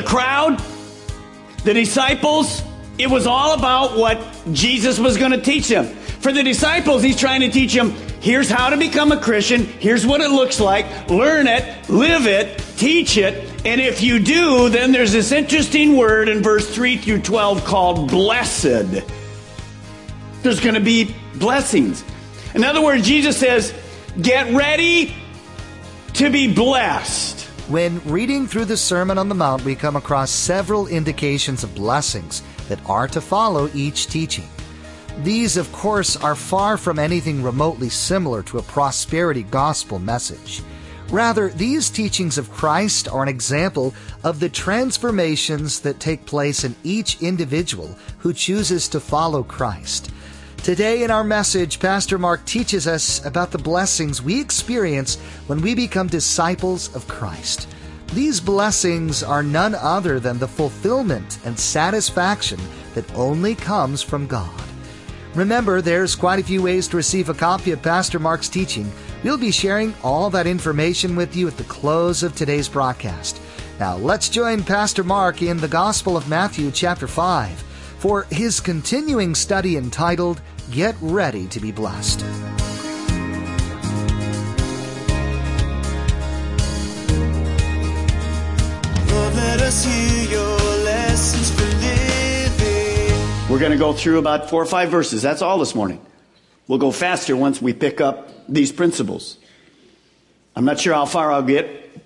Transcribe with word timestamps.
The 0.00 0.06
crowd, 0.06 0.62
the 1.64 1.74
disciples, 1.74 2.62
it 2.98 3.08
was 3.08 3.26
all 3.26 3.54
about 3.54 3.96
what 3.96 4.20
Jesus 4.52 4.96
was 4.96 5.16
going 5.16 5.32
to 5.32 5.40
teach 5.40 5.66
them. 5.66 5.86
For 5.86 6.32
the 6.32 6.44
disciples, 6.44 7.02
he's 7.02 7.16
trying 7.16 7.40
to 7.40 7.50
teach 7.50 7.74
them 7.74 7.90
here's 8.20 8.48
how 8.48 8.70
to 8.70 8.76
become 8.76 9.10
a 9.10 9.20
Christian, 9.20 9.64
here's 9.64 10.06
what 10.06 10.20
it 10.20 10.30
looks 10.30 10.60
like, 10.60 11.10
learn 11.10 11.48
it, 11.48 11.88
live 11.88 12.26
it, 12.26 12.58
teach 12.76 13.16
it. 13.16 13.44
And 13.64 13.80
if 13.80 14.00
you 14.00 14.20
do, 14.20 14.68
then 14.68 14.92
there's 14.92 15.12
this 15.12 15.32
interesting 15.32 15.96
word 15.96 16.28
in 16.28 16.42
verse 16.42 16.72
3 16.72 16.96
through 16.98 17.22
12 17.22 17.64
called 17.64 18.08
blessed. 18.08 19.02
There's 20.42 20.60
going 20.60 20.74
to 20.74 20.80
be 20.80 21.12
blessings. 21.34 22.04
In 22.54 22.62
other 22.62 22.82
words, 22.82 23.04
Jesus 23.04 23.36
says, 23.36 23.74
get 24.20 24.54
ready 24.54 25.14
to 26.14 26.30
be 26.30 26.52
blessed. 26.52 27.37
When 27.68 28.00
reading 28.06 28.46
through 28.46 28.64
the 28.64 28.78
Sermon 28.78 29.18
on 29.18 29.28
the 29.28 29.34
Mount, 29.34 29.62
we 29.62 29.74
come 29.74 29.94
across 29.94 30.30
several 30.30 30.86
indications 30.86 31.62
of 31.62 31.74
blessings 31.74 32.42
that 32.70 32.80
are 32.88 33.06
to 33.08 33.20
follow 33.20 33.68
each 33.74 34.06
teaching. 34.06 34.48
These, 35.18 35.58
of 35.58 35.70
course, 35.70 36.16
are 36.16 36.34
far 36.34 36.78
from 36.78 36.98
anything 36.98 37.42
remotely 37.42 37.90
similar 37.90 38.42
to 38.44 38.56
a 38.56 38.62
prosperity 38.62 39.42
gospel 39.42 39.98
message. 39.98 40.62
Rather, 41.10 41.50
these 41.50 41.90
teachings 41.90 42.38
of 42.38 42.50
Christ 42.50 43.06
are 43.06 43.22
an 43.22 43.28
example 43.28 43.92
of 44.24 44.40
the 44.40 44.48
transformations 44.48 45.80
that 45.80 46.00
take 46.00 46.24
place 46.24 46.64
in 46.64 46.74
each 46.84 47.20
individual 47.20 47.94
who 48.20 48.32
chooses 48.32 48.88
to 48.88 48.98
follow 48.98 49.42
Christ. 49.42 50.10
Today 50.68 51.02
in 51.02 51.10
our 51.10 51.24
message, 51.24 51.80
Pastor 51.80 52.18
Mark 52.18 52.44
teaches 52.44 52.86
us 52.86 53.24
about 53.24 53.50
the 53.50 53.56
blessings 53.56 54.20
we 54.20 54.38
experience 54.38 55.16
when 55.46 55.62
we 55.62 55.74
become 55.74 56.08
disciples 56.08 56.94
of 56.94 57.08
Christ. 57.08 57.66
These 58.12 58.38
blessings 58.38 59.22
are 59.22 59.42
none 59.42 59.74
other 59.74 60.20
than 60.20 60.38
the 60.38 60.46
fulfillment 60.46 61.38
and 61.46 61.58
satisfaction 61.58 62.60
that 62.92 63.10
only 63.14 63.54
comes 63.54 64.02
from 64.02 64.26
God. 64.26 64.60
Remember, 65.34 65.80
there's 65.80 66.14
quite 66.14 66.38
a 66.38 66.44
few 66.44 66.60
ways 66.60 66.86
to 66.88 66.98
receive 66.98 67.30
a 67.30 67.34
copy 67.34 67.70
of 67.70 67.80
Pastor 67.80 68.18
Mark's 68.18 68.50
teaching. 68.50 68.92
We'll 69.24 69.38
be 69.38 69.50
sharing 69.50 69.94
all 70.04 70.28
that 70.28 70.46
information 70.46 71.16
with 71.16 71.34
you 71.34 71.48
at 71.48 71.56
the 71.56 71.64
close 71.64 72.22
of 72.22 72.36
today's 72.36 72.68
broadcast. 72.68 73.40
Now, 73.80 73.96
let's 73.96 74.28
join 74.28 74.62
Pastor 74.62 75.02
Mark 75.02 75.40
in 75.40 75.56
the 75.56 75.66
Gospel 75.66 76.14
of 76.14 76.28
Matthew, 76.28 76.70
chapter 76.70 77.08
5, 77.08 77.52
for 78.00 78.24
his 78.24 78.60
continuing 78.60 79.34
study 79.34 79.78
entitled, 79.78 80.42
Get 80.70 80.96
Ready 81.00 81.46
to 81.46 81.60
be 81.60 81.72
Blessed. 81.72 82.20
Lord, 89.10 89.34
let 89.34 89.62
us 89.62 89.82
hear 89.82 90.24
your 90.30 90.58
lessons 90.84 91.50
for 91.52 91.64
living. 91.64 93.48
We're 93.50 93.58
going 93.58 93.72
to 93.72 93.78
go 93.78 93.94
through 93.94 94.18
about 94.18 94.50
four 94.50 94.60
or 94.62 94.66
five 94.66 94.90
verses. 94.90 95.22
That's 95.22 95.40
all 95.40 95.58
this 95.58 95.74
morning. 95.74 96.04
We'll 96.66 96.78
go 96.78 96.92
faster 96.92 97.34
once 97.34 97.62
we 97.62 97.72
pick 97.72 98.02
up 98.02 98.28
these 98.46 98.70
principles. 98.70 99.38
I'm 100.54 100.66
not 100.66 100.80
sure 100.80 100.92
how 100.92 101.06
far 101.06 101.32
I'll 101.32 101.42
get, 101.42 101.98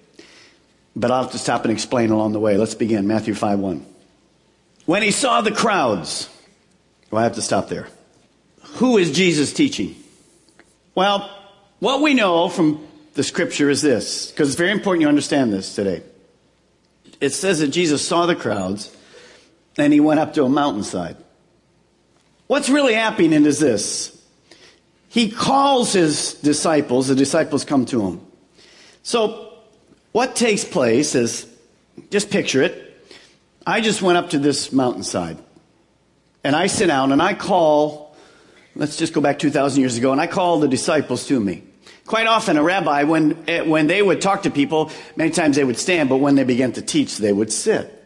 but 0.94 1.10
I'll 1.10 1.24
have 1.24 1.32
to 1.32 1.38
stop 1.38 1.64
and 1.64 1.72
explain 1.72 2.10
along 2.10 2.30
the 2.30 2.40
way. 2.40 2.56
Let's 2.56 2.76
begin. 2.76 3.08
Matthew 3.08 3.34
5 3.34 3.58
1. 3.58 3.86
When 4.86 5.02
he 5.02 5.10
saw 5.10 5.40
the 5.40 5.50
crowds, 5.50 6.28
do 7.10 7.16
I 7.16 7.24
have 7.24 7.34
to 7.34 7.42
stop 7.42 7.68
there? 7.68 7.88
Who 8.74 8.98
is 8.98 9.12
Jesus 9.12 9.52
teaching? 9.52 9.94
Well, 10.94 11.30
what 11.78 12.00
we 12.00 12.14
know 12.14 12.48
from 12.48 12.86
the 13.14 13.22
scripture 13.22 13.68
is 13.70 13.82
this, 13.82 14.30
because 14.30 14.48
it's 14.48 14.58
very 14.58 14.70
important 14.70 15.02
you 15.02 15.08
understand 15.08 15.52
this 15.52 15.74
today. 15.74 16.02
It 17.20 17.30
says 17.30 17.60
that 17.60 17.68
Jesus 17.68 18.06
saw 18.06 18.26
the 18.26 18.34
crowds 18.34 18.94
and 19.78 19.92
he 19.92 20.00
went 20.00 20.20
up 20.20 20.34
to 20.34 20.44
a 20.44 20.48
mountainside. 20.48 21.16
What's 22.46 22.68
really 22.68 22.94
happening 22.94 23.46
is 23.46 23.58
this. 23.58 24.18
He 25.08 25.30
calls 25.30 25.92
his 25.92 26.34
disciples, 26.34 27.08
the 27.08 27.14
disciples 27.14 27.64
come 27.64 27.84
to 27.86 28.06
him. 28.06 28.20
So, 29.02 29.52
what 30.12 30.36
takes 30.36 30.64
place 30.64 31.14
is, 31.14 31.46
just 32.10 32.30
picture 32.30 32.62
it. 32.62 32.88
I 33.66 33.80
just 33.80 34.02
went 34.02 34.18
up 34.18 34.30
to 34.30 34.38
this 34.38 34.72
mountainside 34.72 35.38
and 36.44 36.56
I 36.56 36.66
sit 36.66 36.86
down 36.86 37.12
and 37.12 37.22
I 37.22 37.34
call, 37.34 38.01
let's 38.74 38.96
just 38.96 39.12
go 39.12 39.20
back 39.20 39.38
2,000 39.38 39.80
years 39.80 39.96
ago, 39.96 40.12
and 40.12 40.20
I 40.20 40.26
call 40.26 40.60
the 40.60 40.68
disciples 40.68 41.26
to 41.26 41.38
me. 41.38 41.62
Quite 42.06 42.26
often, 42.26 42.56
a 42.56 42.62
rabbi, 42.62 43.04
when, 43.04 43.44
eh, 43.46 43.62
when 43.62 43.86
they 43.86 44.02
would 44.02 44.20
talk 44.20 44.42
to 44.42 44.50
people, 44.50 44.90
many 45.16 45.30
times 45.30 45.56
they 45.56 45.64
would 45.64 45.78
stand, 45.78 46.08
but 46.08 46.16
when 46.16 46.34
they 46.34 46.44
began 46.44 46.72
to 46.72 46.82
teach, 46.82 47.18
they 47.18 47.32
would 47.32 47.52
sit. 47.52 47.98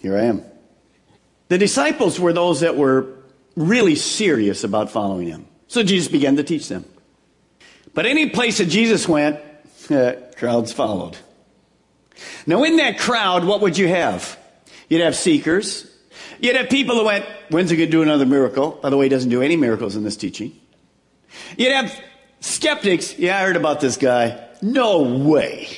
Here 0.00 0.16
I 0.16 0.24
am. 0.24 0.42
The 1.48 1.58
disciples 1.58 2.20
were 2.20 2.32
those 2.32 2.60
that 2.60 2.76
were 2.76 3.08
really 3.56 3.96
serious 3.96 4.62
about 4.62 4.90
following 4.90 5.26
him. 5.26 5.46
So 5.66 5.82
Jesus 5.82 6.08
began 6.08 6.36
to 6.36 6.44
teach 6.44 6.68
them. 6.68 6.84
But 7.92 8.06
any 8.06 8.30
place 8.30 8.58
that 8.58 8.66
Jesus 8.66 9.08
went, 9.08 9.40
eh, 9.90 10.14
crowds 10.36 10.72
followed. 10.72 11.16
Now, 12.46 12.62
in 12.64 12.76
that 12.76 12.98
crowd, 12.98 13.44
what 13.44 13.60
would 13.60 13.76
you 13.76 13.88
have? 13.88 14.38
You'd 14.88 15.00
have 15.00 15.16
seekers. 15.16 15.89
You'd 16.40 16.56
have 16.56 16.70
people 16.70 16.96
who 16.96 17.04
went, 17.04 17.26
when's 17.50 17.70
he 17.70 17.76
going 17.76 17.88
to 17.88 17.90
do 17.90 18.02
another 18.02 18.26
miracle? 18.26 18.72
By 18.82 18.90
the 18.90 18.96
way, 18.96 19.06
he 19.06 19.08
doesn't 19.08 19.30
do 19.30 19.42
any 19.42 19.56
miracles 19.56 19.96
in 19.96 20.04
this 20.04 20.16
teaching. 20.16 20.58
You'd 21.56 21.72
have 21.72 21.92
skeptics. 22.40 23.18
Yeah, 23.18 23.38
I 23.38 23.42
heard 23.42 23.56
about 23.56 23.80
this 23.80 23.96
guy. 23.96 24.46
No 24.62 25.02
way. 25.02 25.68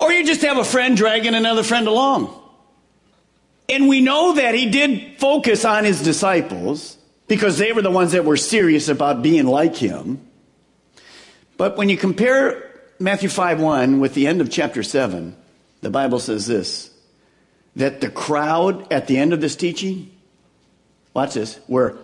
Or 0.00 0.12
you 0.12 0.24
just 0.24 0.42
have 0.42 0.56
a 0.56 0.64
friend 0.64 0.96
dragging 0.96 1.34
another 1.34 1.62
friend 1.62 1.86
along. 1.86 2.34
And 3.68 3.88
we 3.88 4.00
know 4.00 4.34
that 4.34 4.54
he 4.54 4.70
did 4.70 5.18
focus 5.18 5.64
on 5.64 5.84
his 5.84 6.02
disciples 6.02 6.98
because 7.28 7.58
they 7.58 7.72
were 7.72 7.82
the 7.82 7.90
ones 7.90 8.12
that 8.12 8.24
were 8.24 8.36
serious 8.36 8.88
about 8.88 9.22
being 9.22 9.46
like 9.46 9.76
him. 9.76 10.20
But 11.56 11.76
when 11.76 11.88
you 11.88 11.96
compare 11.96 12.70
Matthew 12.98 13.28
5 13.28 13.60
1 13.60 14.00
with 14.00 14.14
the 14.14 14.26
end 14.26 14.40
of 14.40 14.50
chapter 14.50 14.82
7, 14.82 15.36
the 15.80 15.90
Bible 15.90 16.18
says 16.18 16.46
this 16.46 16.90
that 17.76 18.00
the 18.00 18.10
crowd 18.10 18.92
at 18.92 19.06
the 19.06 19.16
end 19.16 19.32
of 19.32 19.40
this 19.40 19.56
teaching, 19.56 20.10
watch 21.12 21.34
this, 21.34 21.58
were 21.68 21.96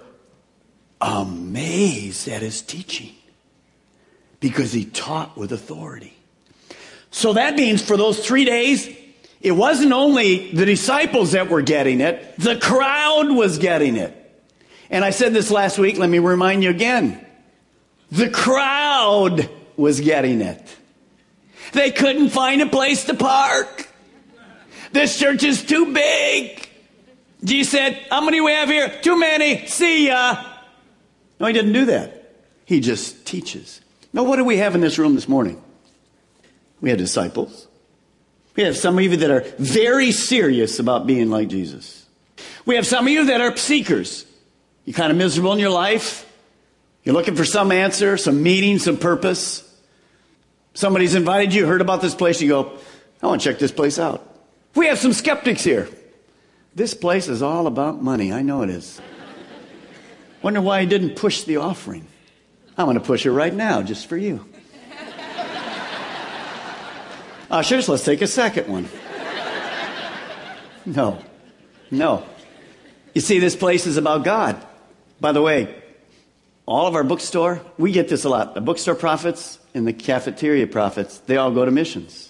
amazed 1.01 2.29
at 2.29 2.43
his 2.43 2.63
teaching 2.63 3.13
because 4.41 4.73
he 4.73 4.85
taught 4.85 5.37
with 5.37 5.53
authority. 5.53 6.15
So 7.11 7.33
that 7.35 7.55
means 7.55 7.83
for 7.83 7.97
those 7.97 8.25
three 8.25 8.45
days, 8.45 8.89
it 9.41 9.53
wasn't 9.53 9.93
only 9.93 10.53
the 10.53 10.67
disciples 10.67 11.33
that 11.33 11.49
were 11.49 11.63
getting 11.63 12.01
it, 12.01 12.39
the 12.39 12.57
crowd 12.57 13.31
was 13.31 13.59
getting 13.59 13.97
it. 13.97 14.17
And 14.91 15.05
I 15.05 15.11
said 15.11 15.33
this 15.33 15.51
last 15.51 15.79
week, 15.79 15.99
let 15.99 16.11
me 16.11 16.19
remind 16.19 16.65
you 16.65 16.71
again. 16.71 17.25
The 18.11 18.29
crowd 18.29 19.49
was 19.77 20.01
getting 20.01 20.41
it. 20.41 20.77
They 21.73 21.93
couldn't 21.93 22.31
find 22.31 22.61
a 22.61 22.67
place 22.67 23.05
to 23.05 23.15
park. 23.15 23.89
This 24.93 25.19
church 25.19 25.43
is 25.45 25.65
too 25.65 25.93
big. 25.93 26.69
Jesus 27.45 27.73
said, 27.73 27.95
How 28.11 28.21
many 28.21 28.41
we 28.41 28.53
have 28.53 28.69
here? 28.69 29.01
Too 29.03 29.19
many. 29.19 29.67
See 29.67 30.09
ya. 30.09 30.45
No, 31.39 31.47
he 31.47 31.53
didn't 31.53 31.73
do 31.73 31.87
that. 31.87 32.35
He 32.65 32.81
just 32.81 33.25
teaches. 33.27 33.81
Now, 34.13 34.25
what 34.25 34.37
do 34.37 34.45
we 34.45 34.59
have 34.59 34.75
in 34.75 34.81
this 34.81 34.99
room 34.99 35.15
this 35.15 35.29
morning? 35.29 35.63
We 36.81 36.91
have 36.91 36.99
disciples. 36.99 37.67
We 38.57 38.65
have 38.65 38.77
some 38.77 38.99
of 38.99 39.05
you 39.05 39.17
that 39.17 39.31
are 39.31 39.45
very 39.59 40.13
serious 40.13 40.79
about 40.79 41.07
being 41.07 41.31
like 41.31 41.49
Jesus. 41.49 42.07
We 42.67 42.75
have 42.77 42.87
some 42.87 43.07
of 43.07 43.13
you 43.13 43.27
that 43.27 43.41
are 43.41 43.57
seekers. 43.57 44.27
You're 44.85 44.95
kind 44.95 45.13
of 45.13 45.17
miserable 45.17 45.53
in 45.53 45.59
your 45.59 45.71
life. 45.71 46.27
You're 47.05 47.15
looking 47.15 47.37
for 47.37 47.45
some 47.45 47.73
answer, 47.73 48.17
some 48.17 48.43
meaning, 48.43 48.79
some 48.79 48.99
purpose. 48.99 49.67
Somebody's 50.75 51.15
invited 51.15 51.55
you, 51.55 51.67
heard 51.67 51.81
about 51.81 52.01
this 52.03 52.15
place, 52.15 52.41
you 52.41 52.49
go, 52.49 52.79
I 53.23 53.27
want 53.27 53.41
to 53.43 53.51
check 53.51 53.59
this 53.59 53.73
place 53.73 53.99
out. 53.99 54.30
We 54.75 54.87
have 54.87 54.99
some 54.99 55.13
skeptics 55.13 55.65
here. 55.65 55.89
This 56.75 56.95
place 56.95 57.29
is 57.29 57.43
all 57.43 57.67
about 57.67 58.03
money. 58.03 58.33
I 58.33 58.43
know 58.43 58.63
it 58.63 58.71
is. 58.71 59.01
Wonder 60.43 60.61
why 60.61 60.81
he 60.81 60.87
didn't 60.87 61.17
push 61.17 61.43
the 61.43 61.57
offering. 61.57 62.07
I'm 62.79 62.87
going 62.87 62.99
to 62.99 63.05
push 63.05 63.27
it 63.27 63.33
right 63.33 63.53
now 63.53 63.83
just 63.83 64.07
for 64.07 64.17
you. 64.17 64.47
Ah, 67.53 67.59
Ushers, 67.59 67.89
let's 67.89 68.05
take 68.05 68.23
a 68.23 68.29
second 68.29 68.69
one. 68.69 68.89
No. 70.87 71.23
No. 71.91 72.25
You 73.13 73.21
see, 73.21 73.41
this 73.41 73.57
place 73.57 73.87
is 73.87 73.97
about 73.97 74.25
God. 74.25 74.65
By 75.21 75.33
the 75.33 75.43
way, 75.43 75.75
all 76.65 76.87
of 76.87 76.95
our 76.95 77.03
bookstore, 77.03 77.61
we 77.77 77.91
get 77.91 78.09
this 78.09 78.25
a 78.25 78.29
lot. 78.29 78.55
The 78.55 78.61
bookstore 78.61 78.95
profits 78.95 79.59
and 79.75 79.87
the 79.87 79.93
cafeteria 79.93 80.69
profits, 80.69 81.19
they 81.19 81.37
all 81.37 81.51
go 81.51 81.65
to 81.65 81.71
missions. 81.73 82.30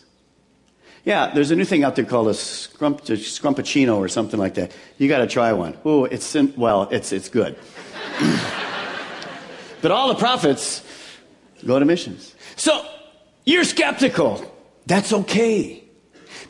Yeah, 1.04 1.32
there's 1.32 1.50
a 1.50 1.56
new 1.56 1.64
thing 1.64 1.82
out 1.82 1.96
there 1.96 2.04
called 2.04 2.28
a 2.28 2.32
scrump, 2.32 3.00
scrumpachino 3.02 3.96
or 3.96 4.08
something 4.08 4.38
like 4.38 4.54
that. 4.54 4.72
You 4.98 5.08
got 5.08 5.18
to 5.18 5.26
try 5.26 5.52
one. 5.52 5.76
Ooh, 5.86 6.04
it's 6.04 6.34
well, 6.56 6.88
it's 6.90 7.12
it's 7.12 7.28
good. 7.28 7.56
but 9.80 9.90
all 9.90 10.08
the 10.08 10.14
profits 10.14 10.82
go 11.64 11.78
to 11.78 11.84
missions. 11.84 12.34
So 12.56 12.86
you're 13.44 13.64
skeptical. 13.64 14.44
That's 14.86 15.12
okay. 15.12 15.84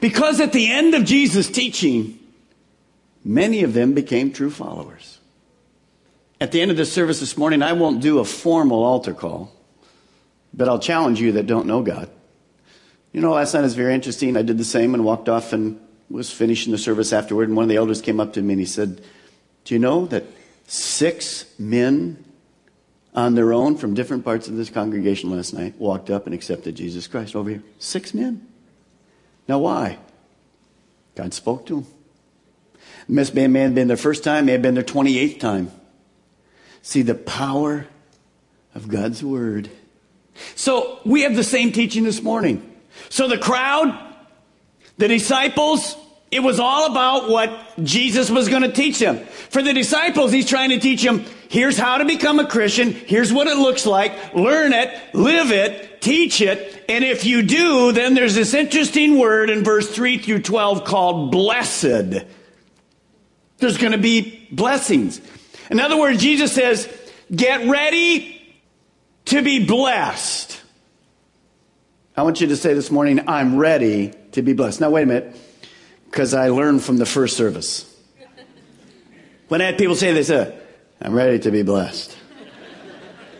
Because 0.00 0.40
at 0.40 0.52
the 0.52 0.70
end 0.70 0.94
of 0.94 1.04
Jesus' 1.04 1.48
teaching, 1.48 2.18
many 3.24 3.62
of 3.62 3.74
them 3.74 3.92
became 3.92 4.32
true 4.32 4.50
followers. 4.50 5.18
At 6.40 6.52
the 6.52 6.60
end 6.60 6.70
of 6.70 6.76
this 6.76 6.92
service 6.92 7.20
this 7.20 7.36
morning, 7.36 7.62
I 7.62 7.74
won't 7.74 8.00
do 8.00 8.18
a 8.18 8.24
formal 8.24 8.82
altar 8.82 9.12
call, 9.12 9.52
but 10.54 10.68
I'll 10.68 10.78
challenge 10.78 11.20
you 11.20 11.32
that 11.32 11.46
don't 11.46 11.66
know 11.66 11.82
God. 11.82 12.10
You 13.12 13.20
know, 13.20 13.32
last 13.32 13.54
night 13.54 13.62
was 13.62 13.74
very 13.74 13.94
interesting. 13.94 14.36
I 14.36 14.42
did 14.42 14.58
the 14.58 14.64
same 14.64 14.94
and 14.94 15.04
walked 15.04 15.28
off 15.28 15.52
and 15.52 15.80
was 16.08 16.30
finishing 16.30 16.72
the 16.72 16.78
service 16.78 17.12
afterward, 17.12 17.48
and 17.48 17.56
one 17.56 17.64
of 17.64 17.68
the 17.68 17.76
elders 17.76 18.00
came 18.00 18.20
up 18.20 18.32
to 18.34 18.42
me 18.42 18.54
and 18.54 18.60
he 18.60 18.66
said, 18.66 19.00
Do 19.64 19.74
you 19.74 19.80
know 19.80 20.06
that 20.06 20.24
six 20.66 21.46
men 21.58 22.24
on 23.14 23.34
their 23.34 23.52
own 23.52 23.76
from 23.76 23.94
different 23.94 24.24
parts 24.24 24.48
of 24.48 24.56
this 24.56 24.70
congregation 24.70 25.30
last 25.30 25.52
night 25.52 25.74
walked 25.78 26.10
up 26.10 26.26
and 26.26 26.34
accepted 26.34 26.76
Jesus 26.76 27.06
Christ 27.06 27.34
over 27.34 27.50
here? 27.50 27.62
Six 27.78 28.14
men. 28.14 28.46
Now, 29.48 29.58
why? 29.58 29.98
God 31.16 31.34
spoke 31.34 31.66
to 31.66 31.80
them. 31.80 31.86
Miss 33.08 33.34
may 33.34 33.42
have 33.42 33.74
been 33.74 33.88
their 33.88 33.96
first 33.96 34.22
time, 34.22 34.46
may 34.46 34.52
have 34.52 34.62
been 34.62 34.74
their 34.74 34.84
28th 34.84 35.40
time. 35.40 35.72
See 36.82 37.02
the 37.02 37.14
power 37.14 37.86
of 38.74 38.88
God's 38.88 39.22
Word. 39.22 39.68
So 40.54 41.00
we 41.04 41.22
have 41.22 41.34
the 41.34 41.44
same 41.44 41.72
teaching 41.72 42.04
this 42.04 42.22
morning. 42.22 42.69
So 43.08 43.28
the 43.28 43.38
crowd, 43.38 43.98
the 44.98 45.08
disciples, 45.08 45.96
it 46.30 46.40
was 46.40 46.60
all 46.60 46.90
about 46.90 47.28
what 47.28 47.50
Jesus 47.82 48.30
was 48.30 48.48
going 48.48 48.62
to 48.62 48.70
teach 48.70 48.98
them. 48.98 49.18
For 49.48 49.62
the 49.62 49.72
disciples, 49.72 50.30
he's 50.30 50.48
trying 50.48 50.70
to 50.70 50.78
teach 50.78 51.02
them, 51.02 51.24
here's 51.48 51.76
how 51.76 51.98
to 51.98 52.04
become 52.04 52.38
a 52.38 52.46
Christian. 52.46 52.92
Here's 52.92 53.32
what 53.32 53.48
it 53.48 53.56
looks 53.56 53.84
like. 53.84 54.34
Learn 54.34 54.72
it, 54.72 54.96
live 55.12 55.50
it, 55.50 56.00
teach 56.00 56.40
it. 56.40 56.84
And 56.88 57.02
if 57.02 57.24
you 57.24 57.42
do, 57.42 57.90
then 57.90 58.14
there's 58.14 58.36
this 58.36 58.54
interesting 58.54 59.18
word 59.18 59.50
in 59.50 59.64
verse 59.64 59.90
3 59.90 60.18
through 60.18 60.42
12 60.42 60.84
called 60.84 61.32
blessed. 61.32 62.24
There's 63.58 63.76
going 63.76 63.92
to 63.92 63.98
be 63.98 64.48
blessings. 64.52 65.20
In 65.70 65.80
other 65.80 65.98
words, 65.98 66.20
Jesus 66.22 66.52
says, 66.52 66.88
get 67.34 67.68
ready 67.68 68.40
to 69.26 69.42
be 69.42 69.64
blessed. 69.64 70.59
I 72.20 72.22
want 72.22 72.42
you 72.42 72.48
to 72.48 72.56
say 72.56 72.74
this 72.74 72.90
morning, 72.90 73.26
I'm 73.26 73.56
ready 73.56 74.12
to 74.32 74.42
be 74.42 74.52
blessed. 74.52 74.82
Now, 74.82 74.90
wait 74.90 75.04
a 75.04 75.06
minute, 75.06 75.34
because 76.10 76.34
I 76.34 76.50
learned 76.50 76.82
from 76.82 76.98
the 76.98 77.06
first 77.06 77.34
service. 77.34 77.86
When 79.48 79.62
I 79.62 79.64
had 79.64 79.78
people 79.78 79.94
say, 79.96 80.12
they 80.12 80.22
said, 80.22 80.60
I'm 81.00 81.14
ready 81.14 81.38
to 81.38 81.50
be 81.50 81.62
blessed. 81.62 82.14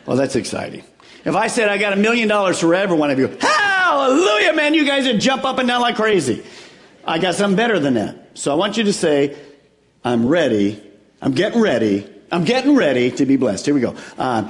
Well, 0.07 0.17
that's 0.17 0.35
exciting. 0.35 0.83
If 1.27 1.37
I 1.37 1.49
said 1.49 1.69
I 1.69 1.77
got 1.77 1.93
a 1.93 1.97
million 1.97 2.27
dollars 2.27 2.59
for 2.59 2.75
every 2.75 2.97
one 2.97 3.11
of 3.11 3.19
you, 3.19 3.29
hallelujah, 3.39 4.55
man, 4.55 4.73
you 4.73 4.87
guys 4.87 5.05
would 5.05 5.21
jump 5.21 5.45
up 5.45 5.59
and 5.59 5.69
down 5.69 5.83
like 5.83 5.97
crazy. 5.97 6.43
I 7.05 7.19
got 7.19 7.35
something 7.35 7.57
better 7.57 7.79
than 7.79 7.93
that. 7.95 8.39
So 8.39 8.51
I 8.51 8.55
want 8.55 8.79
you 8.79 8.85
to 8.85 8.95
say, 8.95 9.37
I'm 10.03 10.27
ready. 10.27 10.83
I'm 11.21 11.33
getting 11.33 11.61
ready 11.61 12.09
I'm 12.33 12.45
getting 12.45 12.75
ready 12.77 13.11
to 13.11 13.27
be 13.27 13.37
blessed. 13.37 13.67
Here 13.67 13.75
we 13.75 13.83
go. 13.83 13.95
Uh, 14.17 14.45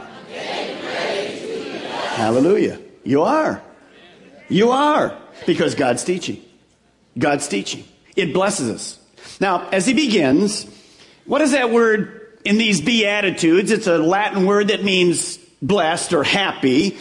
hallelujah. 2.15 2.79
You 3.03 3.23
are. 3.23 3.61
You 4.51 4.73
are. 4.73 5.17
Because 5.47 5.75
God's 5.75 6.05
teaching. 6.05 6.43
God's 7.19 7.49
teaching. 7.49 7.85
It 8.17 8.35
blesses 8.35 8.69
us. 8.69 8.99
Now, 9.41 9.69
as 9.71 9.87
he 9.87 9.95
begins, 9.95 10.67
what 11.25 11.41
is 11.41 11.53
that 11.53 11.71
word 11.71 12.39
in 12.45 12.59
these 12.59 12.81
Beatitudes? 12.81 13.71
It's 13.71 13.87
a 13.87 13.99
Latin 13.99 14.45
word 14.45 14.69
that 14.69 14.85
means 14.85 15.39
blessed 15.63 16.13
or 16.13 16.25
happy, 16.25 16.99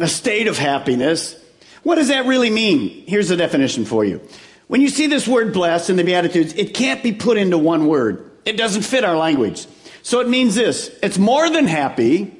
a 0.00 0.08
state 0.08 0.46
of 0.46 0.58
happiness. 0.58 1.36
What 1.82 1.96
does 1.96 2.08
that 2.08 2.26
really 2.26 2.50
mean? 2.50 3.04
Here's 3.06 3.28
the 3.28 3.36
definition 3.36 3.84
for 3.84 4.04
you. 4.04 4.20
When 4.66 4.80
you 4.80 4.88
see 4.88 5.06
this 5.06 5.28
word 5.28 5.52
blessed 5.52 5.90
in 5.90 5.96
the 5.96 6.04
Beatitudes, 6.04 6.54
it 6.54 6.74
can't 6.74 7.02
be 7.02 7.12
put 7.12 7.36
into 7.36 7.58
one 7.58 7.86
word. 7.86 8.30
It 8.44 8.56
doesn't 8.56 8.82
fit 8.82 9.04
our 9.04 9.16
language. 9.16 9.66
So 10.02 10.20
it 10.20 10.28
means 10.28 10.54
this. 10.54 10.90
It's 11.02 11.18
more 11.18 11.48
than 11.50 11.66
happy. 11.66 12.34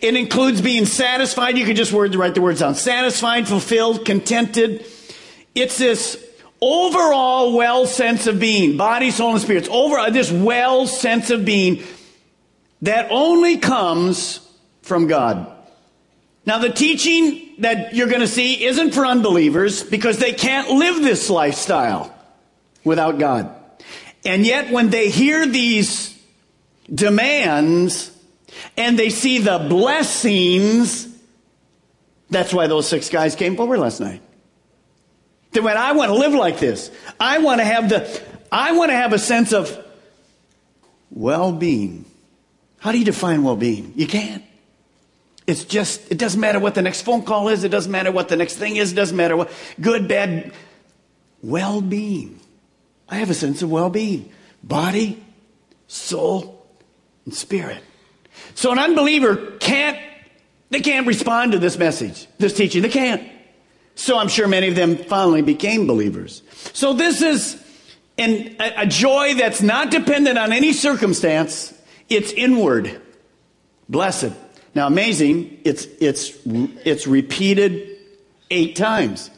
It 0.00 0.16
includes 0.16 0.60
being 0.60 0.86
satisfied. 0.86 1.58
You 1.58 1.66
can 1.66 1.76
just 1.76 1.92
word, 1.92 2.14
write 2.14 2.34
the 2.34 2.40
words 2.40 2.60
down. 2.60 2.74
Satisfied, 2.74 3.46
fulfilled, 3.46 4.04
contented. 4.04 4.86
It's 5.54 5.78
this 5.78 6.24
overall 6.60 7.56
well 7.56 7.86
sense 7.86 8.26
of 8.26 8.38
being, 8.38 8.76
body, 8.76 9.10
soul, 9.10 9.32
and 9.32 9.40
spirit. 9.40 9.64
It's 9.64 9.68
over 9.72 9.98
uh, 9.98 10.10
this 10.10 10.30
well 10.30 10.86
sense 10.86 11.30
of 11.30 11.44
being 11.44 11.82
that 12.82 13.08
only 13.10 13.58
comes 13.58 14.40
from 14.82 15.06
God. 15.06 15.50
Now, 16.46 16.58
the 16.58 16.70
teaching 16.70 17.54
that 17.58 17.94
you're 17.94 18.08
going 18.08 18.22
to 18.22 18.28
see 18.28 18.64
isn't 18.64 18.92
for 18.92 19.04
unbelievers 19.04 19.82
because 19.82 20.18
they 20.18 20.32
can't 20.32 20.70
live 20.70 21.02
this 21.02 21.28
lifestyle 21.28 22.14
without 22.82 23.18
God. 23.18 23.54
And 24.24 24.46
yet, 24.46 24.70
when 24.70 24.90
they 24.90 25.10
hear 25.10 25.46
these 25.46 26.18
demands 26.92 28.10
and 28.76 28.98
they 28.98 29.10
see 29.10 29.38
the 29.38 29.58
blessings. 29.58 31.08
That's 32.30 32.54
why 32.54 32.66
those 32.66 32.88
six 32.88 33.08
guys 33.08 33.34
came 33.34 33.56
forward 33.56 33.78
last 33.78 34.00
night. 34.00 34.22
They 35.52 35.60
went, 35.60 35.78
I 35.78 35.92
want 35.92 36.10
to 36.10 36.14
live 36.14 36.32
like 36.32 36.60
this. 36.60 36.90
I 37.18 37.38
want 37.38 37.60
to 37.60 37.64
have 37.64 37.88
the, 37.88 38.22
I 38.52 38.72
want 38.72 38.90
to 38.90 38.96
have 38.96 39.12
a 39.12 39.18
sense 39.18 39.52
of 39.52 39.84
well-being. 41.10 42.04
How 42.78 42.92
do 42.92 42.98
you 42.98 43.04
define 43.04 43.42
well-being? 43.42 43.92
You 43.96 44.06
can't. 44.06 44.44
It's 45.46 45.64
just, 45.64 46.12
it 46.12 46.18
doesn't 46.18 46.40
matter 46.40 46.60
what 46.60 46.76
the 46.76 46.82
next 46.82 47.02
phone 47.02 47.24
call 47.24 47.48
is. 47.48 47.64
It 47.64 47.70
doesn't 47.70 47.90
matter 47.90 48.12
what 48.12 48.28
the 48.28 48.36
next 48.36 48.56
thing 48.56 48.76
is. 48.76 48.92
It 48.92 48.94
doesn't 48.94 49.16
matter 49.16 49.36
what, 49.36 49.50
good, 49.80 50.06
bad, 50.06 50.52
well-being. 51.42 52.38
I 53.08 53.16
have 53.16 53.30
a 53.30 53.34
sense 53.34 53.60
of 53.60 53.72
well-being. 53.72 54.30
Body, 54.62 55.20
soul, 55.88 56.64
and 57.24 57.34
spirit. 57.34 57.82
So 58.54 58.72
an 58.72 58.78
unbeliever 58.78 59.36
can't, 59.58 59.98
they 60.70 60.80
can't 60.80 61.06
respond 61.06 61.52
to 61.52 61.58
this 61.58 61.78
message, 61.78 62.26
this 62.38 62.52
teaching. 62.52 62.82
They 62.82 62.88
can't. 62.88 63.28
So 63.94 64.18
I'm 64.18 64.28
sure 64.28 64.48
many 64.48 64.68
of 64.68 64.76
them 64.76 64.96
finally 64.96 65.42
became 65.42 65.86
believers. 65.86 66.42
So 66.72 66.92
this 66.92 67.22
is 67.22 67.62
an, 68.18 68.56
a, 68.60 68.82
a 68.82 68.86
joy 68.86 69.34
that's 69.34 69.62
not 69.62 69.90
dependent 69.90 70.38
on 70.38 70.52
any 70.52 70.72
circumstance. 70.72 71.74
It's 72.08 72.32
inward. 72.32 73.00
Blessed. 73.88 74.32
Now 74.74 74.86
amazing, 74.86 75.60
it's, 75.64 75.86
it's, 76.00 76.32
it's 76.44 77.06
repeated 77.06 77.98
eight 78.50 78.76
times. 78.76 79.30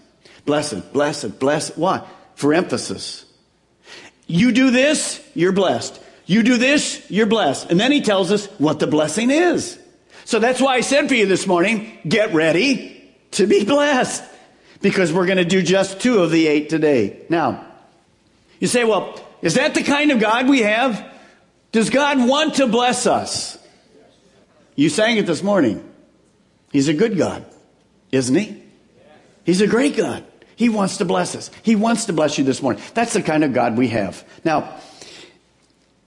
Blessed, 0.45 0.93
blessed, 0.93 1.39
blessed. 1.39 1.79
Why? 1.79 2.07
For 2.35 2.53
emphasis. 2.53 3.25
You 4.27 4.53
do 4.53 4.71
this, 4.71 5.25
you're 5.35 5.53
blessed. 5.53 6.01
You 6.33 6.43
do 6.43 6.57
this, 6.57 7.05
you're 7.11 7.27
blessed. 7.27 7.71
And 7.71 7.79
then 7.79 7.93
he 7.93 8.01
tells 8.01 8.33
us 8.33 8.47
what 8.57 8.79
the 8.79 8.87
blessing 8.87 9.31
is. 9.31 9.79
So 10.25 10.39
that's 10.39 10.63
why 10.63 10.77
I 10.77 10.81
said 10.81 11.09
for 11.09 11.15
you 11.15 11.27
this 11.27 11.47
morning, 11.47 11.99
get 12.09 12.33
ready 12.33 13.15
to 13.33 13.47
be 13.47 13.67
blessed. 13.67 14.25
Because 14.81 15.13
we're 15.13 15.27
going 15.27 15.37
to 15.37 15.45
do 15.45 15.61
just 15.61 16.01
two 16.01 16.21
of 16.21 16.31
the 16.31 16.47
eight 16.47 16.71
today. 16.71 17.27
Now, 17.29 17.67
you 18.61 18.67
say, 18.67 18.83
well, 18.83 19.21
is 19.43 19.57
that 19.57 19.75
the 19.75 19.83
kind 19.83 20.11
of 20.11 20.21
God 20.21 20.49
we 20.49 20.61
have? 20.63 21.07
Does 21.71 21.91
God 21.91 22.27
want 22.27 22.55
to 22.55 22.67
bless 22.67 23.07
us? 23.07 23.59
You 24.75 24.89
sang 24.89 25.19
it 25.19 25.27
this 25.27 25.43
morning. 25.43 25.87
He's 26.73 26.89
a 26.89 26.95
good 26.95 27.19
God, 27.19 27.45
isn't 28.11 28.35
he? 28.35 28.63
He's 29.45 29.61
a 29.61 29.67
great 29.67 29.99
God. 29.99 30.25
He 30.57 30.71
wants 30.71 30.97
to 30.97 31.05
bless 31.05 31.37
us. 31.37 31.51
He 31.63 31.77
wants 31.77 32.07
to 32.07 32.15
bless 32.15 32.39
you 32.39 32.45
this 32.45 32.63
morning. 32.63 32.83
That's 32.95 33.13
the 33.13 33.23
kind 33.23 33.45
of 33.45 33.53
God 33.53 33.77
we 33.77 33.89
have. 33.89 34.25
Now, 34.47 34.81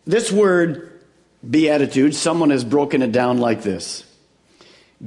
this 0.05 0.31
word, 0.31 0.91
beatitude, 1.47 2.15
someone 2.15 2.51
has 2.51 2.63
broken 2.63 3.01
it 3.01 3.11
down 3.11 3.39
like 3.39 3.63
this 3.63 4.03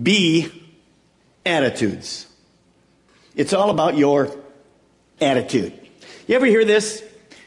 Be 0.00 0.50
attitudes. 1.46 2.26
It's 3.34 3.52
all 3.52 3.70
about 3.70 3.96
your 3.96 4.36
attitude. 5.20 5.72
You 6.26 6.34
ever 6.34 6.46
hear 6.46 6.64
this? 6.64 7.04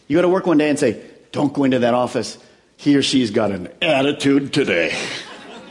You 0.08 0.18
go 0.18 0.22
to 0.22 0.30
work 0.30 0.48
one 0.48 0.58
day 0.58 0.70
and 0.70 0.80
say, 0.80 1.02
Don't 1.32 1.54
go 1.54 1.64
into 1.64 1.80
that 1.80 1.94
office. 1.94 2.38
He 2.78 2.96
or 2.96 3.04
she's 3.04 3.30
got 3.30 3.52
an 3.52 3.70
attitude 3.82 4.54
today. 4.54 4.98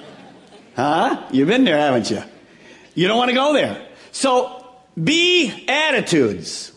huh? 0.77 1.27
You've 1.33 1.49
been 1.49 1.65
there, 1.65 1.77
haven't 1.77 2.11
you? 2.11 2.23
You 2.95 3.09
don't 3.09 3.19
want 3.19 3.31
to 3.31 3.35
go 3.35 3.53
there. 3.53 3.89
So, 4.13 4.65
be 5.03 5.67
attitudes. 5.67 6.73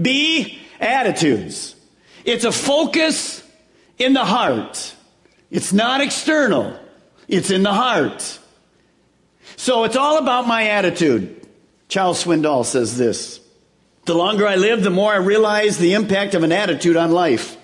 Be 0.00 0.58
attitudes. 0.80 1.76
It's 2.24 2.44
a 2.44 2.52
focus 2.52 3.46
in 4.00 4.14
the 4.14 4.24
heart. 4.24 4.96
It's 5.50 5.72
not 5.72 6.00
external. 6.00 6.78
It's 7.28 7.50
in 7.50 7.62
the 7.62 7.72
heart. 7.72 8.38
So 9.56 9.84
it's 9.84 9.96
all 9.96 10.18
about 10.18 10.48
my 10.48 10.68
attitude. 10.68 11.46
Charles 11.88 12.24
Swindoll 12.24 12.64
says 12.64 12.96
this. 12.96 13.40
The 14.06 14.14
longer 14.14 14.46
I 14.48 14.56
live, 14.56 14.82
the 14.82 14.90
more 14.90 15.12
I 15.12 15.16
realize 15.16 15.76
the 15.76 15.92
impact 15.92 16.34
of 16.34 16.42
an 16.42 16.50
attitude 16.50 16.96
on 16.96 17.12
life. 17.12 17.56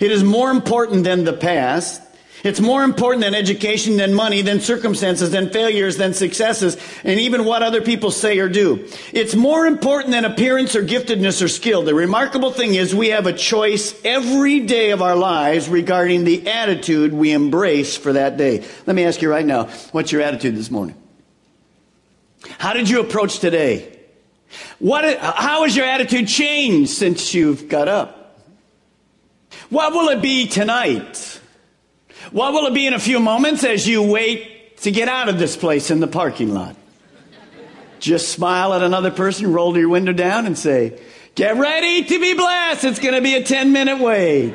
It 0.00 0.10
is 0.10 0.24
more 0.24 0.50
important 0.50 1.04
than 1.04 1.24
the 1.24 1.32
past. 1.32 2.02
It's 2.44 2.60
more 2.60 2.84
important 2.84 3.24
than 3.24 3.34
education, 3.34 3.96
than 3.96 4.12
money, 4.12 4.42
than 4.42 4.60
circumstances, 4.60 5.30
than 5.30 5.48
failures, 5.48 5.96
than 5.96 6.12
successes, 6.12 6.76
and 7.02 7.18
even 7.18 7.46
what 7.46 7.62
other 7.62 7.80
people 7.80 8.10
say 8.10 8.38
or 8.38 8.50
do. 8.50 8.86
It's 9.14 9.34
more 9.34 9.66
important 9.66 10.10
than 10.10 10.26
appearance 10.26 10.76
or 10.76 10.82
giftedness 10.82 11.42
or 11.42 11.48
skill. 11.48 11.82
The 11.84 11.94
remarkable 11.94 12.50
thing 12.52 12.74
is 12.74 12.94
we 12.94 13.08
have 13.08 13.26
a 13.26 13.32
choice 13.32 13.98
every 14.04 14.60
day 14.60 14.90
of 14.90 15.00
our 15.00 15.16
lives 15.16 15.70
regarding 15.70 16.24
the 16.24 16.46
attitude 16.46 17.14
we 17.14 17.32
embrace 17.32 17.96
for 17.96 18.12
that 18.12 18.36
day. 18.36 18.62
Let 18.86 18.94
me 18.94 19.06
ask 19.06 19.22
you 19.22 19.30
right 19.30 19.46
now, 19.46 19.68
what's 19.92 20.12
your 20.12 20.20
attitude 20.20 20.54
this 20.54 20.70
morning? 20.70 20.96
How 22.58 22.74
did 22.74 22.90
you 22.90 23.00
approach 23.00 23.38
today? 23.38 23.90
What, 24.80 25.18
how 25.18 25.62
has 25.62 25.74
your 25.74 25.86
attitude 25.86 26.28
changed 26.28 26.90
since 26.90 27.32
you've 27.32 27.70
got 27.70 27.88
up? 27.88 28.38
What 29.70 29.94
will 29.94 30.10
it 30.10 30.20
be 30.20 30.46
tonight? 30.46 31.33
What 32.32 32.52
will 32.52 32.66
it 32.66 32.74
be 32.74 32.86
in 32.86 32.94
a 32.94 32.98
few 32.98 33.20
moments 33.20 33.64
as 33.64 33.86
you 33.86 34.02
wait 34.02 34.78
to 34.78 34.90
get 34.90 35.08
out 35.08 35.28
of 35.28 35.38
this 35.38 35.56
place 35.56 35.90
in 35.90 36.00
the 36.00 36.06
parking 36.06 36.54
lot? 36.54 36.76
Just 38.00 38.30
smile 38.30 38.74
at 38.74 38.82
another 38.82 39.10
person, 39.10 39.52
roll 39.52 39.76
your 39.76 39.88
window 39.88 40.12
down, 40.12 40.46
and 40.46 40.58
say, 40.58 41.00
Get 41.34 41.56
ready 41.56 42.04
to 42.04 42.20
be 42.20 42.34
blessed. 42.34 42.84
It's 42.84 42.98
going 43.00 43.14
to 43.14 43.20
be 43.20 43.34
a 43.34 43.42
10 43.42 43.72
minute 43.72 43.98
wait. 43.98 44.54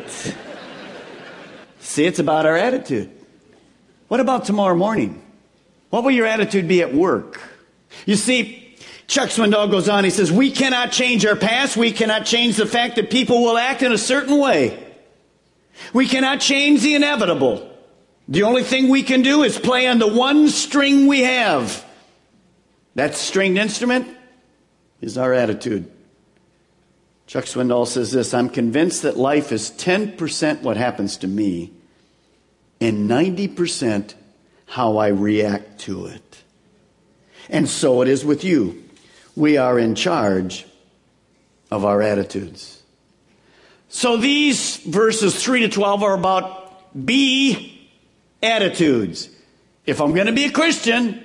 See, 1.79 2.05
it's 2.05 2.19
about 2.19 2.45
our 2.45 2.55
attitude. 2.55 3.11
What 4.07 4.19
about 4.19 4.45
tomorrow 4.45 4.75
morning? 4.75 5.21
What 5.89 6.03
will 6.03 6.11
your 6.11 6.25
attitude 6.25 6.67
be 6.67 6.81
at 6.81 6.93
work? 6.93 7.41
You 8.05 8.15
see, 8.15 8.77
Chuck 9.07 9.29
Swindoll 9.29 9.71
goes 9.71 9.89
on, 9.89 10.03
he 10.03 10.09
says, 10.09 10.31
We 10.31 10.51
cannot 10.51 10.91
change 10.91 11.25
our 11.25 11.35
past. 11.35 11.75
We 11.75 11.91
cannot 11.91 12.25
change 12.25 12.57
the 12.57 12.67
fact 12.67 12.95
that 12.95 13.09
people 13.09 13.41
will 13.41 13.57
act 13.57 13.81
in 13.81 13.91
a 13.91 13.97
certain 13.97 14.39
way. 14.39 14.85
We 15.93 16.07
cannot 16.07 16.39
change 16.39 16.81
the 16.81 16.95
inevitable. 16.95 17.65
The 18.27 18.43
only 18.43 18.63
thing 18.63 18.89
we 18.89 19.03
can 19.03 19.21
do 19.21 19.43
is 19.43 19.57
play 19.57 19.87
on 19.87 19.99
the 19.99 20.07
one 20.07 20.49
string 20.49 21.07
we 21.07 21.21
have. 21.21 21.85
That 22.95 23.15
stringed 23.15 23.57
instrument 23.57 24.07
is 25.01 25.17
our 25.17 25.33
attitude. 25.33 25.91
Chuck 27.25 27.45
Swindoll 27.45 27.87
says 27.87 28.11
this 28.11 28.33
I'm 28.33 28.49
convinced 28.49 29.03
that 29.03 29.17
life 29.17 29.51
is 29.51 29.71
10% 29.71 30.61
what 30.61 30.77
happens 30.77 31.17
to 31.17 31.27
me 31.27 31.71
and 32.81 33.09
90% 33.09 34.13
how 34.65 34.97
I 34.97 35.07
react 35.07 35.79
to 35.81 36.05
it. 36.05 36.43
And 37.49 37.67
so 37.67 38.01
it 38.01 38.07
is 38.07 38.23
with 38.23 38.43
you. 38.43 38.83
We 39.35 39.57
are 39.57 39.79
in 39.79 39.95
charge 39.95 40.65
of 41.71 41.85
our 41.85 42.01
attitudes. 42.01 42.78
So 43.89 44.17
these 44.17 44.77
verses 44.77 45.43
3 45.43 45.61
to 45.61 45.69
12 45.69 46.03
are 46.03 46.13
about 46.13 47.05
be 47.05 47.89
attitudes. 48.41 49.29
If 49.85 49.99
I'm 49.99 50.13
going 50.13 50.27
to 50.27 50.33
be 50.33 50.45
a 50.45 50.51
Christian, 50.51 51.23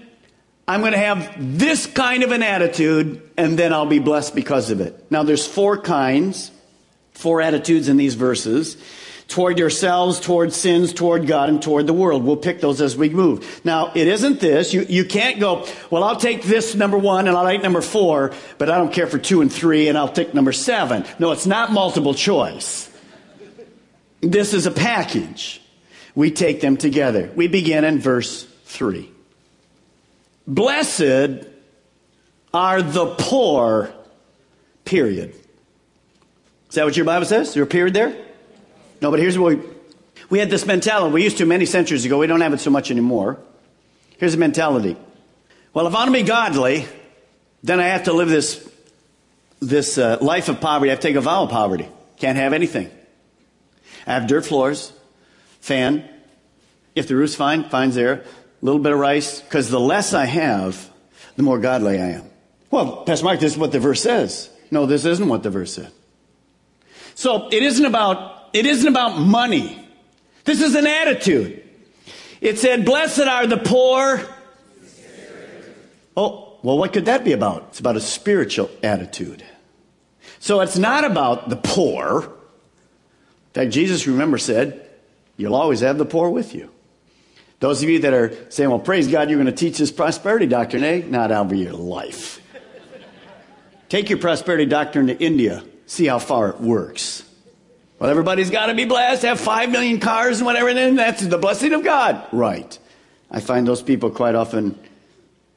I'm 0.66 0.80
going 0.80 0.92
to 0.92 0.99
have 0.99 1.59
this 1.59 1.87
kind 1.87 2.23
of 2.23 2.33
an 2.33 2.42
attitude 2.42 3.30
and 3.37 3.59
then 3.59 3.73
I'll 3.73 3.87
be 3.87 3.99
blessed 3.99 4.35
because 4.35 4.71
of 4.71 4.80
it. 4.80 5.11
Now 5.11 5.23
there's 5.23 5.47
four 5.47 5.76
kinds, 5.76 6.50
four 7.12 7.42
attitudes 7.42 7.88
in 7.88 7.99
these 7.99 8.14
verses 8.14 8.76
toward 9.28 9.58
yourselves, 9.58 10.20
toward 10.20 10.52
sins, 10.52 10.92
toward 10.92 11.26
God, 11.26 11.48
and 11.48 11.62
toward 11.62 11.86
the 11.86 11.92
world. 11.92 12.24
We'll 12.24 12.36
pick 12.36 12.60
those 12.60 12.80
as 12.80 12.96
we 12.96 13.08
move. 13.08 13.64
Now, 13.64 13.92
it 13.94 14.06
isn't 14.06 14.40
this. 14.40 14.74
You, 14.74 14.86
you 14.88 15.04
can't 15.04 15.40
go, 15.40 15.66
well, 15.90 16.04
I'll 16.04 16.16
take 16.16 16.42
this 16.42 16.74
number 16.74 16.98
one 16.98 17.26
and 17.26 17.36
I'll 17.36 17.46
take 17.46 17.62
number 17.62 17.80
four, 17.80 18.32
but 18.58 18.70
I 18.70 18.78
don't 18.78 18.92
care 18.92 19.06
for 19.06 19.18
two 19.18 19.40
and 19.40 19.52
three 19.52 19.88
and 19.88 19.96
I'll 19.96 20.08
take 20.08 20.34
number 20.34 20.52
seven. 20.52 21.04
No, 21.18 21.32
it's 21.32 21.46
not 21.46 21.72
multiple 21.72 22.14
choice. 22.14 22.90
This 24.20 24.54
is 24.54 24.66
a 24.66 24.70
package. 24.70 25.60
We 26.14 26.30
take 26.30 26.60
them 26.60 26.76
together. 26.76 27.30
We 27.34 27.48
begin 27.48 27.84
in 27.84 28.00
verse 28.00 28.44
three. 28.64 29.10
Blessed 30.46 31.46
are 32.52 32.82
the 32.82 33.06
poor, 33.18 33.92
period. 34.84 35.34
Is 36.68 36.74
that 36.74 36.84
what 36.84 36.96
your 36.96 37.06
Bible 37.06 37.26
says? 37.26 37.54
There 37.54 37.64
period 37.66 37.94
there? 37.94 38.23
No, 39.04 39.11
but 39.11 39.20
here's 39.20 39.38
what 39.38 39.58
we, 39.58 39.62
we 40.30 40.38
had 40.38 40.49
this 40.49 40.64
mentality. 40.64 41.12
We 41.12 41.25
used 41.25 41.37
to 41.37 41.44
many 41.44 41.66
centuries 41.66 42.06
ago. 42.06 42.16
We 42.16 42.26
don't 42.26 42.40
have 42.40 42.54
it 42.54 42.61
so 42.61 42.70
much 42.70 42.90
anymore. 42.90 43.38
Here's 44.16 44.32
the 44.32 44.38
mentality. 44.38 44.96
Well, 45.75 45.87
if 45.87 45.94
I 45.94 45.99
want 45.99 46.08
to 46.08 46.12
be 46.14 46.23
godly, 46.23 46.87
then 47.62 47.80
I 47.80 47.88
have 47.88 48.04
to 48.04 48.14
live 48.14 48.30
this, 48.30 48.66
this 49.61 49.99
uh, 49.99 50.16
life 50.23 50.49
of 50.49 50.58
poverty. 50.58 50.88
I 50.88 50.92
have 50.92 51.00
to 51.00 51.06
take 51.06 51.16
a 51.16 51.20
vow 51.20 51.42
of 51.42 51.50
poverty. 51.50 51.87
Can't 52.16 52.38
have 52.38 52.54
anything. 52.54 52.90
I 54.06 54.14
have 54.14 54.26
dirt 54.26 54.46
floors, 54.46 54.90
fan. 55.61 56.08
If 56.94 57.06
the 57.06 57.14
roof's 57.14 57.34
fine, 57.34 57.68
fine's 57.68 57.96
there. 57.96 58.14
A 58.14 58.25
little 58.62 58.80
bit 58.80 58.92
of 58.92 58.99
rice. 58.99 59.42
Because 59.42 59.68
the 59.68 59.78
less 59.78 60.14
I 60.14 60.25
have, 60.25 60.90
the 61.37 61.42
more 61.42 61.58
godly 61.58 62.00
I 62.00 62.06
am. 62.12 62.25
Well, 62.70 63.04
Pastor 63.04 63.26
Mark, 63.26 63.38
this 63.38 63.52
is 63.52 63.58
what 63.58 63.70
the 63.70 63.80
verse 63.80 64.00
says. 64.00 64.49
No, 64.70 64.87
this 64.87 65.04
isn't 65.04 65.28
what 65.28 65.42
the 65.42 65.50
verse 65.50 65.75
said. 65.75 65.92
So 67.14 67.50
it 67.50 67.62
isn't 67.62 67.84
about 67.84 68.33
it 68.54 68.64
isn't 68.66 68.88
about 68.88 69.18
money. 69.18 69.87
This 70.44 70.62
is 70.62 70.75
an 70.76 70.87
attitude. 70.87 71.62
It 72.40 72.58
said, 72.58 72.84
Blessed 72.84 73.23
are 73.23 73.46
the 73.46 73.56
poor. 73.56 74.23
Oh, 76.16 76.58
well, 76.62 76.78
what 76.78 76.92
could 76.92 77.06
that 77.06 77.25
be 77.25 77.32
about? 77.32 77.66
It's 77.70 77.80
about 77.80 77.96
a 77.96 78.00
spiritual 78.00 78.70
attitude. 78.82 79.44
So 80.38 80.61
it's 80.61 80.78
not 80.78 81.04
about 81.04 81.49
the 81.49 81.56
poor. 81.56 82.23
In 82.23 83.52
fact, 83.54 83.73
Jesus, 83.73 84.06
remember, 84.06 84.38
said, 84.38 84.88
You'll 85.37 85.56
always 85.56 85.80
have 85.80 85.99
the 85.99 86.06
poor 86.06 86.30
with 86.30 86.54
you. 86.54 86.70
Those 87.58 87.82
of 87.82 87.88
you 87.88 87.99
that 88.00 88.14
are 88.14 88.32
saying, 88.50 88.70
Well, 88.70 88.78
praise 88.78 89.08
God, 89.08 89.30
you're 89.30 89.38
going 89.38 89.52
to 89.52 89.52
teach 89.52 89.78
this 89.78 89.90
prosperity 89.90 90.46
doctrine, 90.46 90.84
eh? 90.84 91.02
Not 91.04 91.32
over 91.32 91.56
your 91.56 91.73
life. 91.73 92.40
Take 93.88 94.11
your 94.11 94.18
prosperity 94.18 94.66
doctrine 94.66 95.08
to 95.08 95.18
India, 95.18 95.64
see 95.87 96.06
how 96.06 96.20
far 96.20 96.50
it 96.50 96.61
works. 96.61 97.23
Well, 97.98 98.10
everybody's 98.10 98.50
got 98.50 98.66
to 98.66 98.74
be 98.74 98.84
blessed, 98.84 99.22
have 99.22 99.40
five 99.40 99.70
million 99.70 100.00
cars 100.00 100.38
and 100.38 100.46
whatever, 100.46 100.68
and 100.68 100.76
then 100.76 100.96
that's 100.96 101.24
the 101.24 101.38
blessing 101.38 101.72
of 101.72 101.84
God. 101.84 102.26
Right. 102.32 102.78
I 103.30 103.40
find 103.40 103.66
those 103.66 103.82
people 103.82 104.10
quite 104.10 104.34
often 104.34 104.78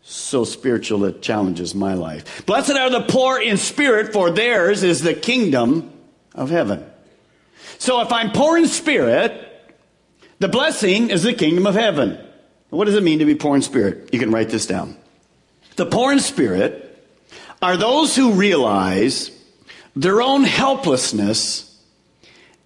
so 0.01 0.44
spiritual 0.46 1.03
it 1.06 1.22
challenges 1.22 1.75
my 1.75 1.94
life. 1.94 2.46
Blessed 2.46 2.72
are 2.72 2.89
the 2.89 3.01
poor 3.01 3.41
in 3.41 3.58
spirit, 3.58 4.13
for 4.13 4.32
theirs 4.32 4.84
is 4.84 5.01
the 5.01 5.13
kingdom 5.13 5.91
of 6.34 6.50
heaven. 6.50 6.86
So 7.77 8.01
if 8.01 8.12
I'm 8.12 8.32
poor 8.32 8.58
in 8.58 8.67
spirit, 8.67 9.44
the 10.39 10.48
blessing 10.48 11.10
is 11.10 11.24
the 11.24 11.34
kingdom 11.34 11.67
of 11.67 11.75
heaven. 11.75 12.17
What 12.70 12.86
does 12.86 12.96
it 12.96 13.03
mean 13.03 13.20
to 13.20 13.25
be 13.25 13.36
poor 13.36 13.56
in 13.56 13.62
spirit? 13.62 14.10
You 14.13 14.20
can 14.20 14.32
write 14.32 14.50
this 14.50 14.65
down. 14.65 14.98
The 15.75 15.86
poor 15.86 16.12
in 16.12 16.20
spirit 16.20 16.84
are 17.62 17.77
those 17.77 18.15
who 18.15 18.34
realize 18.34 19.32
their 19.96 20.22
own 20.22 20.44
helplessness 20.44 21.66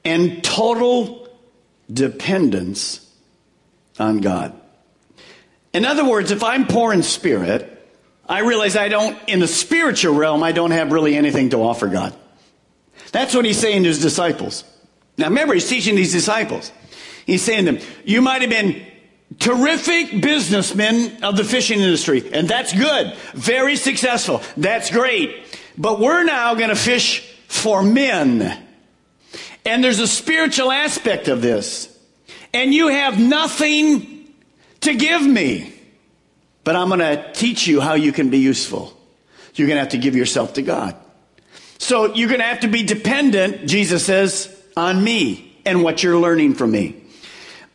and 0.04 0.44
total 0.44 1.30
dependence 1.92 3.08
on 4.00 4.20
God. 4.20 4.60
In 5.74 5.86
other 5.86 6.04
words, 6.04 6.32
if 6.32 6.44
I'm 6.44 6.68
poor 6.68 6.92
in 6.92 7.04
spirit, 7.04 7.68
I 8.28 8.40
realize 8.40 8.76
I 8.76 8.88
don't, 8.88 9.18
in 9.28 9.40
the 9.40 9.48
spiritual 9.48 10.16
realm, 10.16 10.44
I 10.44 10.52
don't 10.52 10.72
have 10.72 10.92
really 10.92 11.16
anything 11.16 11.50
to 11.52 11.58
offer 11.58 11.88
God. 11.88 12.16
That's 13.12 13.36
what 13.36 13.46
he's 13.46 13.60
saying 13.60 13.84
to 13.84 13.90
his 13.90 14.02
disciples. 14.02 14.64
Now 15.18 15.28
remember, 15.28 15.54
he's 15.54 15.68
teaching 15.68 15.96
these 15.96 16.12
disciples. 16.12 16.72
He's 17.26 17.42
saying 17.42 17.66
to 17.66 17.74
them, 17.74 17.88
you 18.06 18.22
might 18.22 18.42
have 18.42 18.50
been 18.50 18.86
terrific 19.40 20.22
businessmen 20.22 21.24
of 21.24 21.38
the 21.38 21.44
fishing 21.44 21.80
industry, 21.80 22.32
and 22.34 22.48
that's 22.48 22.74
good. 22.74 23.14
Very 23.34 23.76
successful. 23.76 24.42
That's 24.58 24.90
great. 24.90 25.60
But 25.78 26.00
we're 26.00 26.24
now 26.24 26.56
going 26.56 26.70
to 26.70 26.76
fish 26.76 27.22
for 27.48 27.84
men. 27.84 28.66
And 29.66 29.84
there's 29.84 30.00
a 30.00 30.08
spiritual 30.08 30.72
aspect 30.72 31.28
of 31.28 31.42
this. 31.42 31.88
And 32.54 32.74
you 32.74 32.88
have 32.88 33.20
nothing 33.20 34.34
to 34.82 34.96
give 34.96 35.22
me. 35.22 35.74
But 36.64 36.76
I'm 36.76 36.90
going 36.90 37.00
to 37.00 37.32
teach 37.34 37.68
you 37.68 37.82
how 37.82 37.94
you 37.94 38.12
can 38.12 38.30
be 38.30 38.40
useful. 38.40 38.98
You're 39.56 39.68
going 39.68 39.78
to 39.78 39.82
have 39.82 39.92
to 39.92 39.98
give 39.98 40.16
yourself 40.16 40.54
to 40.54 40.62
God. 40.62 40.96
So 41.78 42.14
you're 42.14 42.28
going 42.28 42.42
to 42.42 42.46
have 42.46 42.62
to 42.62 42.68
be 42.68 42.84
dependent, 42.84 43.68
Jesus 43.68 44.06
says, 44.06 44.56
on 44.78 45.04
me 45.04 45.58
and 45.66 45.84
what 45.84 46.04
you're 46.04 46.18
learning 46.18 46.56
from 46.56 46.72
me. 46.72 47.04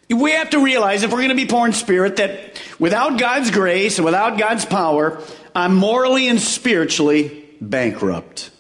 We 0.09 0.33
have 0.33 0.51
to 0.51 0.63
realize 0.63 1.03
if 1.03 1.11
we're 1.11 1.19
going 1.19 1.31
to 1.31 1.35
be 1.35 1.47
poor 1.47 1.67
in 1.67 1.73
spirit 1.73 2.17
that 2.17 2.63
without 2.79 3.19
God's 3.19 3.51
grace 3.51 3.99
and 3.99 4.05
without 4.05 4.39
God's 4.39 4.65
power, 4.65 5.21
I'm 5.55 5.75
morally 5.75 6.29
and 6.29 6.41
spiritually 6.41 7.49
bankrupt. 7.61 8.51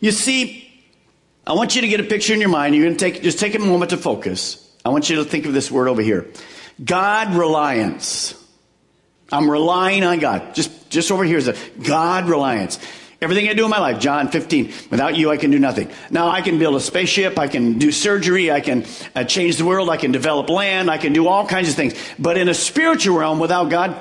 You 0.00 0.10
see, 0.10 0.71
I 1.46 1.54
want 1.54 1.74
you 1.74 1.82
to 1.82 1.88
get 1.88 2.00
a 2.00 2.04
picture 2.04 2.34
in 2.34 2.40
your 2.40 2.48
mind. 2.48 2.74
You're 2.74 2.84
going 2.84 2.96
to 2.96 3.10
take, 3.10 3.22
just 3.22 3.38
take 3.38 3.54
a 3.54 3.58
moment 3.58 3.90
to 3.90 3.96
focus. 3.96 4.58
I 4.84 4.90
want 4.90 5.10
you 5.10 5.16
to 5.16 5.24
think 5.24 5.46
of 5.46 5.52
this 5.52 5.70
word 5.70 5.88
over 5.88 6.02
here. 6.02 6.26
God 6.82 7.34
reliance. 7.34 8.34
I'm 9.30 9.50
relying 9.50 10.04
on 10.04 10.18
God. 10.18 10.54
Just, 10.54 10.90
just 10.90 11.10
over 11.10 11.24
here 11.24 11.38
is 11.38 11.48
a 11.48 11.56
God 11.82 12.28
reliance. 12.28 12.78
Everything 13.20 13.48
I 13.48 13.54
do 13.54 13.64
in 13.64 13.70
my 13.70 13.78
life, 13.78 14.00
John 14.00 14.28
15, 14.28 14.72
without 14.90 15.14
you 15.14 15.30
I 15.30 15.36
can 15.36 15.52
do 15.52 15.58
nothing. 15.58 15.90
Now 16.10 16.28
I 16.28 16.42
can 16.42 16.58
build 16.58 16.74
a 16.74 16.80
spaceship, 16.80 17.38
I 17.38 17.46
can 17.46 17.78
do 17.78 17.92
surgery, 17.92 18.50
I 18.50 18.60
can 18.60 18.84
uh, 19.14 19.22
change 19.22 19.58
the 19.58 19.64
world, 19.64 19.90
I 19.90 19.96
can 19.96 20.10
develop 20.10 20.50
land, 20.50 20.90
I 20.90 20.98
can 20.98 21.12
do 21.12 21.28
all 21.28 21.46
kinds 21.46 21.68
of 21.68 21.76
things. 21.76 21.94
But 22.18 22.36
in 22.36 22.48
a 22.48 22.54
spiritual 22.54 23.16
realm, 23.16 23.38
without 23.38 23.70
God, 23.70 23.94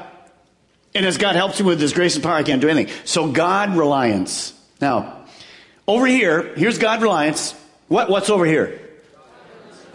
and 0.95 1.05
as 1.05 1.19
God 1.19 1.35
helps 1.35 1.59
me 1.59 1.67
with 1.67 1.79
His 1.79 1.93
grace 1.93 2.15
and 2.15 2.23
power, 2.23 2.33
I 2.33 2.41
can't 2.41 2.61
do 2.61 2.67
anything. 2.67 2.93
So 3.05 3.31
God 3.31 3.77
reliance. 3.77 4.53
Now, 4.81 5.20
over 5.87 6.05
here, 6.05 6.53
here's 6.55 6.77
God 6.77 7.01
reliance. 7.01 7.53
What, 7.87 8.09
what's 8.09 8.29
over 8.29 8.45
here? 8.45 8.79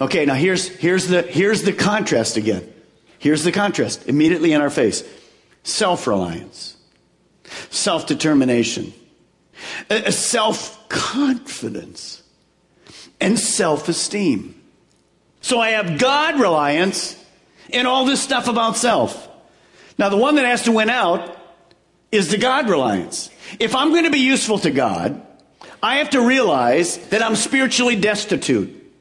Okay, 0.00 0.26
now 0.26 0.35
here's, 0.35 0.69
here's, 0.69 1.09
the, 1.09 1.23
here's 1.23 1.62
the 1.62 1.73
contrast 1.73 2.37
again. 2.37 2.73
Here's 3.19 3.45
the 3.45 3.52
contrast 3.52 4.07
immediately 4.09 4.52
in 4.52 4.61
our 4.61 4.71
face 4.71 5.02
self 5.62 6.07
reliance, 6.07 6.76
self 7.71 8.07
determination 8.07 8.93
self 10.11 10.88
confidence, 10.88 12.23
and 13.21 13.38
self 13.38 13.88
esteem. 13.88 14.61
So 15.40 15.61
I 15.61 15.71
have 15.71 15.99
God 15.99 16.40
reliance 16.40 17.23
and 17.73 17.87
all 17.87 18.05
this 18.05 18.21
stuff 18.21 18.49
about 18.49 18.76
self. 18.76 19.28
Now, 19.99 20.09
the 20.09 20.16
one 20.16 20.35
that 20.37 20.45
has 20.45 20.62
to 20.64 20.73
win 20.73 20.90
out 20.90 21.37
is 22.12 22.31
the 22.31 22.38
God 22.38 22.69
reliance. 22.69 23.31
If 23.59 23.75
I'm 23.75 23.90
going 23.90 24.05
to 24.05 24.11
be 24.11 24.19
useful 24.19 24.59
to 24.61 24.71
God, 24.71 25.25
I 25.87 25.99
have 25.99 26.11
to 26.11 26.21
realize 26.21 26.97
that 27.11 27.23
I'm 27.23 27.37
spiritually 27.37 27.95
destitute. 27.95 28.93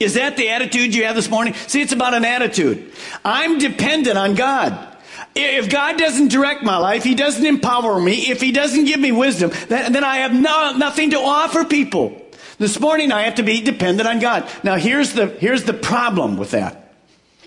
Is 0.00 0.14
that 0.14 0.36
the 0.36 0.48
attitude 0.48 0.92
you 0.92 1.04
have 1.04 1.14
this 1.14 1.30
morning? 1.30 1.54
See, 1.68 1.80
it's 1.80 1.92
about 1.92 2.12
an 2.12 2.24
attitude. 2.24 2.92
I'm 3.24 3.58
dependent 3.58 4.18
on 4.18 4.34
God. 4.34 4.96
If 5.36 5.70
God 5.70 5.96
doesn't 5.96 6.32
direct 6.32 6.64
my 6.64 6.76
life, 6.78 7.04
He 7.04 7.14
doesn't 7.14 7.46
empower 7.46 8.00
me, 8.00 8.30
if 8.30 8.40
He 8.40 8.50
doesn't 8.50 8.86
give 8.86 8.98
me 8.98 9.12
wisdom, 9.12 9.52
then, 9.68 9.92
then 9.92 10.02
I 10.02 10.16
have 10.16 10.34
no, 10.34 10.76
nothing 10.76 11.10
to 11.10 11.20
offer 11.20 11.64
people. 11.64 12.20
This 12.58 12.80
morning 12.80 13.12
I 13.12 13.22
have 13.22 13.36
to 13.36 13.44
be 13.44 13.60
dependent 13.60 14.08
on 14.08 14.18
God. 14.18 14.50
Now 14.64 14.74
here's 14.74 15.12
the, 15.12 15.28
here's 15.28 15.62
the 15.62 15.72
problem 15.72 16.36
with 16.36 16.50
that. 16.50 16.94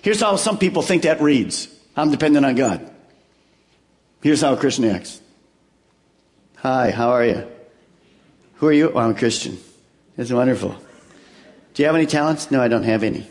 Here's 0.00 0.22
how 0.22 0.36
some 0.36 0.56
people 0.56 0.80
think 0.80 1.02
that 1.02 1.20
reads. 1.20 1.68
I'm 1.94 2.10
dependent 2.10 2.46
on 2.46 2.54
God. 2.54 2.90
Here's 4.22 4.40
how 4.40 4.54
a 4.54 4.56
Christian 4.56 4.86
acts. 4.86 5.20
Hi, 6.56 6.90
how 6.90 7.10
are 7.10 7.26
you? 7.26 7.46
Who 8.62 8.68
are 8.68 8.72
you? 8.72 8.92
Oh, 8.94 9.00
I'm 9.00 9.10
a 9.10 9.14
Christian. 9.14 9.58
That's 10.16 10.30
wonderful. 10.30 10.76
Do 11.74 11.82
you 11.82 11.86
have 11.88 11.96
any 11.96 12.06
talents? 12.06 12.48
No, 12.52 12.62
I 12.62 12.68
don't 12.68 12.84
have 12.84 13.02
any. 13.02 13.26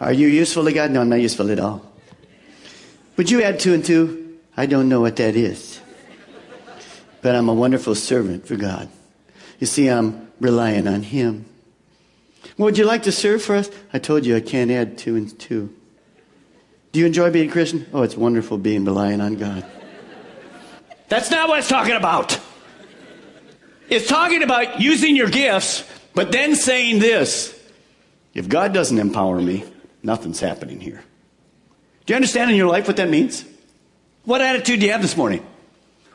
Are 0.00 0.10
you 0.10 0.26
useful 0.26 0.64
to 0.64 0.72
God? 0.72 0.90
No, 0.90 1.02
I'm 1.02 1.10
not 1.10 1.20
useful 1.20 1.50
at 1.50 1.60
all. 1.60 1.84
Would 3.18 3.30
you 3.30 3.42
add 3.42 3.60
two 3.60 3.74
and 3.74 3.84
two? 3.84 4.38
I 4.56 4.64
don't 4.64 4.88
know 4.88 5.02
what 5.02 5.16
that 5.16 5.36
is. 5.36 5.82
But 7.20 7.34
I'm 7.34 7.50
a 7.50 7.52
wonderful 7.52 7.94
servant 7.94 8.46
for 8.46 8.56
God. 8.56 8.88
You 9.58 9.66
see, 9.66 9.88
I'm 9.88 10.32
relying 10.40 10.88
on 10.88 11.02
Him. 11.02 11.44
Well, 12.56 12.64
would 12.64 12.78
you 12.78 12.86
like 12.86 13.02
to 13.02 13.12
serve 13.12 13.42
for 13.42 13.54
us? 13.54 13.68
I 13.92 13.98
told 13.98 14.24
you 14.24 14.34
I 14.34 14.40
can't 14.40 14.70
add 14.70 14.96
two 14.96 15.14
and 15.14 15.38
two. 15.38 15.76
Do 16.92 17.00
you 17.00 17.04
enjoy 17.04 17.30
being 17.30 17.50
Christian? 17.50 17.84
Oh, 17.92 18.00
it's 18.00 18.16
wonderful 18.16 18.56
being 18.56 18.86
relying 18.86 19.20
on 19.20 19.36
God. 19.36 19.66
That's 21.10 21.30
not 21.30 21.50
what 21.50 21.58
it's 21.58 21.68
talking 21.68 21.96
about. 21.96 22.40
It's 23.88 24.08
talking 24.08 24.42
about 24.42 24.80
using 24.80 25.16
your 25.16 25.28
gifts, 25.28 25.84
but 26.14 26.32
then 26.32 26.54
saying 26.54 26.98
this 26.98 27.58
if 28.34 28.48
God 28.48 28.72
doesn't 28.72 28.98
empower 28.98 29.40
me, 29.40 29.64
nothing's 30.02 30.40
happening 30.40 30.80
here. 30.80 31.02
Do 32.06 32.12
you 32.12 32.16
understand 32.16 32.50
in 32.50 32.56
your 32.56 32.68
life 32.68 32.86
what 32.86 32.96
that 32.96 33.10
means? 33.10 33.44
What 34.24 34.40
attitude 34.40 34.80
do 34.80 34.86
you 34.86 34.92
have 34.92 35.02
this 35.02 35.16
morning? 35.16 35.44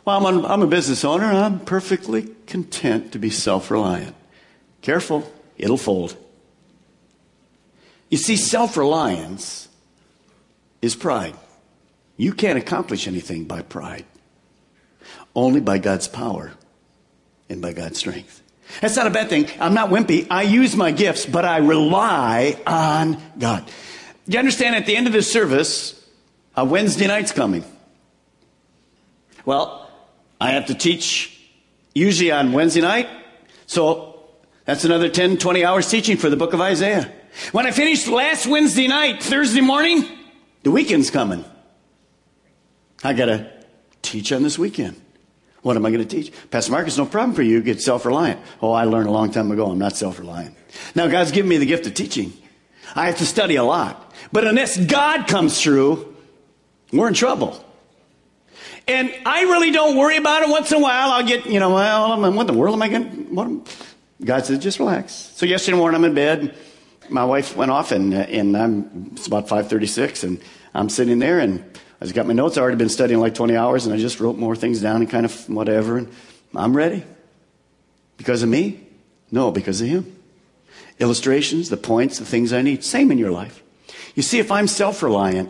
Well, 0.05 0.25
I'm, 0.25 0.45
I'm 0.45 0.61
a 0.61 0.67
business 0.67 1.03
owner. 1.03 1.25
I'm 1.25 1.59
perfectly 1.59 2.29
content 2.45 3.11
to 3.11 3.19
be 3.19 3.29
self 3.29 3.69
reliant. 3.69 4.15
Careful, 4.81 5.31
it'll 5.57 5.77
fold. 5.77 6.15
You 8.09 8.17
see, 8.17 8.37
self 8.37 8.77
reliance 8.77 9.67
is 10.81 10.95
pride. 10.95 11.35
You 12.15 12.33
can't 12.33 12.57
accomplish 12.57 13.07
anything 13.07 13.43
by 13.43 13.61
pride, 13.61 14.05
only 15.35 15.59
by 15.59 15.77
God's 15.77 16.07
power 16.07 16.53
and 17.49 17.61
by 17.61 17.73
God's 17.73 17.99
strength. 17.99 18.41
That's 18.81 18.95
not 18.95 19.07
a 19.07 19.11
bad 19.11 19.29
thing. 19.29 19.47
I'm 19.59 19.73
not 19.73 19.89
wimpy. 19.89 20.27
I 20.29 20.43
use 20.43 20.75
my 20.75 20.91
gifts, 20.91 21.25
but 21.25 21.45
I 21.45 21.57
rely 21.57 22.59
on 22.67 23.21
God. 23.39 23.69
You 24.27 24.39
understand 24.39 24.75
at 24.75 24.85
the 24.85 24.95
end 24.95 25.07
of 25.07 25.13
this 25.13 25.31
service, 25.31 26.05
a 26.55 26.65
Wednesday 26.65 27.07
night's 27.07 27.31
coming. 27.31 27.63
Well, 29.45 29.89
I 30.41 30.51
have 30.51 30.65
to 30.65 30.75
teach 30.75 31.39
usually 31.95 32.31
on 32.31 32.51
Wednesday 32.51 32.81
night. 32.81 33.07
So 33.65 34.19
that's 34.65 34.83
another 34.83 35.07
10, 35.07 35.37
20 35.37 35.63
hours 35.63 35.89
teaching 35.89 36.17
for 36.17 36.29
the 36.29 36.35
book 36.35 36.53
of 36.53 36.59
Isaiah. 36.59 37.11
When 37.51 37.65
I 37.65 37.71
finished 37.71 38.07
last 38.07 38.47
Wednesday 38.47 38.87
night, 38.87 39.23
Thursday 39.23 39.61
morning, 39.61 40.05
the 40.63 40.71
weekend's 40.71 41.09
coming. 41.09 41.45
I 43.03 43.13
gotta 43.13 43.51
teach 44.01 44.31
on 44.31 44.43
this 44.43 44.59
weekend. 44.59 44.99
What 45.67 45.75
am 45.75 45.85
I 45.85 45.91
going 45.91 46.07
to 46.07 46.15
teach? 46.15 46.31
Pastor 46.49 46.71
Marcus, 46.71 46.97
no 46.97 47.05
problem 47.05 47.35
for 47.35 47.41
you. 47.41 47.61
Get 47.61 47.81
self 47.81 48.05
reliant. 48.05 48.39
Oh, 48.61 48.71
I 48.71 48.85
learned 48.85 49.09
a 49.09 49.11
long 49.11 49.31
time 49.31 49.51
ago. 49.51 49.69
I'm 49.69 49.77
not 49.77 49.97
self 49.97 50.17
reliant. 50.17 50.55
Now, 50.95 51.07
God's 51.07 51.31
given 51.31 51.49
me 51.49 51.57
the 51.57 51.65
gift 51.65 51.85
of 51.85 51.93
teaching. 51.93 52.31
I 52.95 53.07
have 53.07 53.17
to 53.17 53.25
study 53.25 53.57
a 53.57 53.65
lot. 53.65 54.13
But 54.31 54.47
unless 54.47 54.77
God 54.77 55.27
comes 55.27 55.61
through, 55.61 56.15
we're 56.93 57.09
in 57.09 57.13
trouble. 57.13 57.61
And 58.87 59.13
I 59.25 59.41
really 59.41 59.71
don't 59.71 59.97
worry 59.97 60.15
about 60.15 60.43
it 60.43 60.49
once 60.49 60.71
in 60.71 60.77
a 60.77 60.81
while. 60.81 61.11
I'll 61.11 61.27
get, 61.27 61.45
you 61.45 61.59
know, 61.59 61.73
well, 61.73 62.17
what 62.17 62.41
in 62.41 62.47
the 62.47 62.53
world 62.53 62.73
am 62.73 62.81
I 62.81 62.87
going 62.87 63.35
to, 63.35 63.63
God 64.23 64.45
says, 64.45 64.59
just 64.59 64.79
relax. 64.79 65.11
So 65.35 65.45
yesterday 65.45 65.75
morning 65.75 65.97
I'm 65.97 66.05
in 66.05 66.13
bed. 66.13 66.55
My 67.09 67.25
wife 67.25 67.57
went 67.57 67.71
off 67.71 67.91
and, 67.91 68.13
uh, 68.13 68.19
and 68.19 68.55
I'm, 68.55 69.09
it's 69.11 69.27
about 69.27 69.49
536 69.49 70.23
and 70.23 70.41
I'm 70.73 70.87
sitting 70.87 71.19
there 71.19 71.39
and 71.39 71.65
I 71.99 72.05
just 72.05 72.15
got 72.15 72.27
my 72.27 72.33
notes. 72.33 72.57
I've 72.57 72.61
already 72.61 72.77
been 72.77 72.89
studying 72.89 73.19
like 73.19 73.33
20 73.33 73.55
hours 73.55 73.85
and 73.85 73.93
I 73.93 73.97
just 73.97 74.19
wrote 74.19 74.37
more 74.37 74.55
things 74.55 74.81
down 74.81 75.01
and 75.01 75.09
kind 75.09 75.25
of 75.25 75.49
whatever. 75.49 75.97
And 75.97 76.11
I'm 76.55 76.75
ready. 76.75 77.03
Because 78.17 78.43
of 78.43 78.49
me? 78.49 78.87
No, 79.31 79.51
because 79.51 79.81
of 79.81 79.87
him. 79.87 80.15
Illustrations, 80.99 81.69
the 81.69 81.77
points, 81.77 82.19
the 82.19 82.25
things 82.25 82.53
I 82.53 82.61
need. 82.61 82.83
Same 82.83 83.11
in 83.11 83.17
your 83.17 83.31
life. 83.31 83.63
You 84.15 84.23
see, 84.23 84.39
if 84.39 84.51
I'm 84.51 84.67
self 84.67 85.03
reliant, 85.03 85.49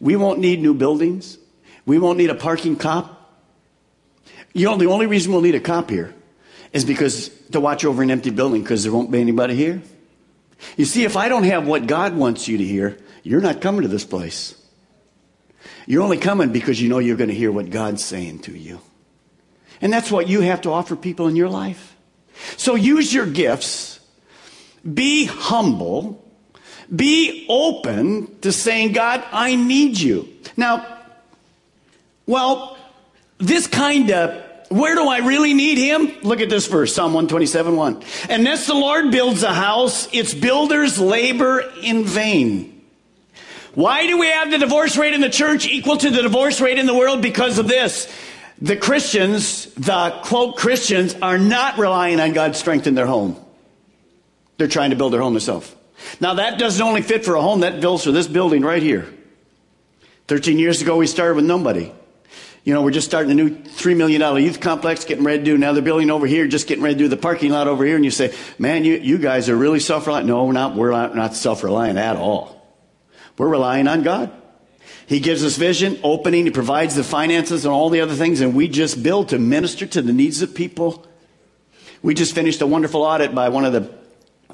we 0.00 0.16
won't 0.16 0.38
need 0.38 0.60
new 0.60 0.74
buildings. 0.74 1.38
We 1.86 1.98
won't 1.98 2.18
need 2.18 2.30
a 2.30 2.34
parking 2.34 2.76
cop. 2.76 3.16
You 4.52 4.66
know, 4.66 4.76
the 4.76 4.86
only 4.86 5.06
reason 5.06 5.32
we'll 5.32 5.40
need 5.40 5.54
a 5.54 5.60
cop 5.60 5.90
here 5.90 6.14
is 6.72 6.84
because 6.84 7.28
to 7.50 7.60
watch 7.60 7.84
over 7.84 8.02
an 8.02 8.10
empty 8.10 8.30
building 8.30 8.62
because 8.62 8.82
there 8.82 8.92
won't 8.92 9.10
be 9.10 9.20
anybody 9.20 9.54
here. 9.54 9.82
You 10.76 10.84
see, 10.84 11.04
if 11.04 11.16
I 11.16 11.28
don't 11.28 11.44
have 11.44 11.66
what 11.66 11.86
God 11.86 12.14
wants 12.14 12.48
you 12.48 12.58
to 12.58 12.64
hear, 12.64 12.98
you're 13.22 13.40
not 13.40 13.60
coming 13.60 13.82
to 13.82 13.88
this 13.88 14.04
place. 14.04 14.54
You're 15.86 16.02
only 16.02 16.18
coming 16.18 16.52
because 16.52 16.80
you 16.80 16.88
know 16.88 16.98
you're 16.98 17.16
going 17.16 17.30
to 17.30 17.34
hear 17.34 17.52
what 17.52 17.70
God's 17.70 18.04
saying 18.04 18.40
to 18.40 18.56
you. 18.56 18.80
And 19.80 19.92
that's 19.92 20.10
what 20.10 20.28
you 20.28 20.42
have 20.42 20.62
to 20.62 20.72
offer 20.72 20.96
people 20.96 21.28
in 21.28 21.36
your 21.36 21.48
life. 21.48 21.96
So 22.56 22.74
use 22.74 23.12
your 23.12 23.26
gifts, 23.26 24.00
be 24.94 25.24
humble, 25.24 26.24
be 26.94 27.46
open 27.48 28.38
to 28.40 28.52
saying, 28.52 28.92
God, 28.92 29.24
I 29.32 29.54
need 29.54 29.98
you. 29.98 30.28
Now, 30.56 30.98
well, 32.26 32.76
this 33.38 33.66
kind 33.66 34.10
of 34.10 34.46
where 34.70 34.94
do 34.94 35.08
I 35.08 35.18
really 35.18 35.52
need 35.52 35.78
him? 35.78 36.12
Look 36.22 36.40
at 36.40 36.48
this 36.48 36.68
verse, 36.68 36.94
Psalm 36.94 37.12
127 37.12 37.74
1. 37.74 38.02
Unless 38.30 38.68
the 38.68 38.74
Lord 38.74 39.10
builds 39.10 39.42
a 39.42 39.52
house, 39.52 40.08
its 40.12 40.32
builders 40.32 40.98
labor 41.00 41.64
in 41.82 42.04
vain. 42.04 42.79
Why 43.74 44.06
do 44.06 44.18
we 44.18 44.26
have 44.26 44.50
the 44.50 44.58
divorce 44.58 44.96
rate 44.96 45.14
in 45.14 45.20
the 45.20 45.30
church 45.30 45.66
equal 45.66 45.96
to 45.96 46.10
the 46.10 46.22
divorce 46.22 46.60
rate 46.60 46.78
in 46.78 46.86
the 46.86 46.94
world? 46.94 47.22
Because 47.22 47.58
of 47.58 47.68
this. 47.68 48.12
The 48.60 48.76
Christians, 48.76 49.66
the 49.74 50.20
quote 50.24 50.56
Christians, 50.56 51.14
are 51.22 51.38
not 51.38 51.78
relying 51.78 52.20
on 52.20 52.32
God's 52.32 52.58
strength 52.58 52.86
in 52.86 52.94
their 52.94 53.06
home. 53.06 53.36
They're 54.58 54.68
trying 54.68 54.90
to 54.90 54.96
build 54.96 55.12
their 55.12 55.22
home 55.22 55.32
themselves. 55.32 55.74
Now, 56.20 56.34
that 56.34 56.58
doesn't 56.58 56.82
only 56.82 57.02
fit 57.02 57.24
for 57.24 57.36
a 57.36 57.42
home, 57.42 57.60
that 57.60 57.80
builds 57.80 58.04
for 58.04 58.12
this 58.12 58.26
building 58.26 58.62
right 58.62 58.82
here. 58.82 59.12
13 60.28 60.58
years 60.58 60.82
ago, 60.82 60.96
we 60.96 61.06
started 61.06 61.36
with 61.36 61.44
nobody. 61.44 61.92
You 62.64 62.74
know, 62.74 62.82
we're 62.82 62.90
just 62.90 63.06
starting 63.06 63.30
a 63.30 63.34
new 63.34 63.50
$3 63.50 63.96
million 63.96 64.20
youth 64.42 64.60
complex, 64.60 65.06
getting 65.06 65.24
ready 65.24 65.38
to 65.38 65.44
do 65.44 65.54
another 65.54 65.80
building 65.80 66.10
over 66.10 66.26
here, 66.26 66.46
just 66.46 66.66
getting 66.66 66.84
ready 66.84 66.94
to 66.96 66.98
do 67.04 67.08
the 67.08 67.16
parking 67.16 67.52
lot 67.52 67.68
over 67.68 67.84
here. 67.84 67.96
And 67.96 68.04
you 68.04 68.10
say, 68.10 68.34
man, 68.58 68.84
you, 68.84 68.94
you 68.96 69.16
guys 69.16 69.48
are 69.48 69.56
really 69.56 69.80
self-reliant. 69.80 70.26
No, 70.26 70.44
we're 70.44 70.52
not, 70.52 70.76
we're 70.76 70.90
not, 70.90 71.16
not 71.16 71.34
self-reliant 71.34 71.98
at 71.98 72.16
all. 72.16 72.59
We're 73.40 73.48
relying 73.48 73.88
on 73.88 74.02
God. 74.02 74.30
He 75.06 75.18
gives 75.18 75.42
us 75.42 75.56
vision, 75.56 75.98
opening, 76.02 76.44
He 76.44 76.50
provides 76.50 76.94
the 76.94 77.02
finances 77.02 77.64
and 77.64 77.72
all 77.72 77.88
the 77.88 78.02
other 78.02 78.12
things, 78.12 78.42
and 78.42 78.54
we 78.54 78.68
just 78.68 79.02
build 79.02 79.30
to 79.30 79.38
minister 79.38 79.86
to 79.86 80.02
the 80.02 80.12
needs 80.12 80.42
of 80.42 80.54
people. 80.54 81.06
We 82.02 82.12
just 82.12 82.34
finished 82.34 82.60
a 82.60 82.66
wonderful 82.66 83.00
audit 83.00 83.34
by 83.34 83.48
one 83.48 83.64
of 83.64 83.72
the 83.72 83.90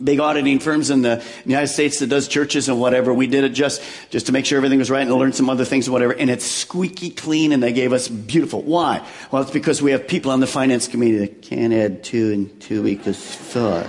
big 0.01 0.21
auditing 0.21 0.61
firms 0.61 0.91
in 0.91 1.03
the 1.03 1.21
United 1.45 1.67
States 1.67 1.99
that 1.99 2.07
does 2.07 2.29
churches 2.29 2.69
and 2.69 2.79
whatever. 2.79 3.13
We 3.13 3.27
did 3.27 3.43
it 3.43 3.55
just, 3.55 3.83
just 4.11 4.27
to 4.27 4.33
make 4.33 4.47
sure 4.47 4.57
everything 4.57 4.79
was 4.79 4.89
right 4.89 5.03
and 5.03 5.13
learn 5.13 5.33
some 5.33 5.51
other 5.51 5.65
things 5.65 5.89
and 5.89 5.93
whatever. 5.93 6.13
And 6.13 6.31
it's 6.31 6.47
squeaky 6.47 7.11
clean 7.11 7.51
and 7.51 7.61
they 7.61 7.73
gave 7.73 7.93
us 7.93 8.07
beautiful. 8.07 8.63
Why? 8.63 9.05
Well, 9.33 9.43
it's 9.43 9.51
because 9.51 9.83
we 9.83 9.91
have 9.91 10.07
people 10.07 10.31
on 10.31 10.39
the 10.39 10.47
finance 10.47 10.87
committee 10.87 11.19
that 11.19 11.43
can't 11.43 11.73
add 11.73 12.05
two 12.05 12.33
and 12.33 12.61
two 12.61 12.87
equals 12.87 13.35
four. 13.35 13.85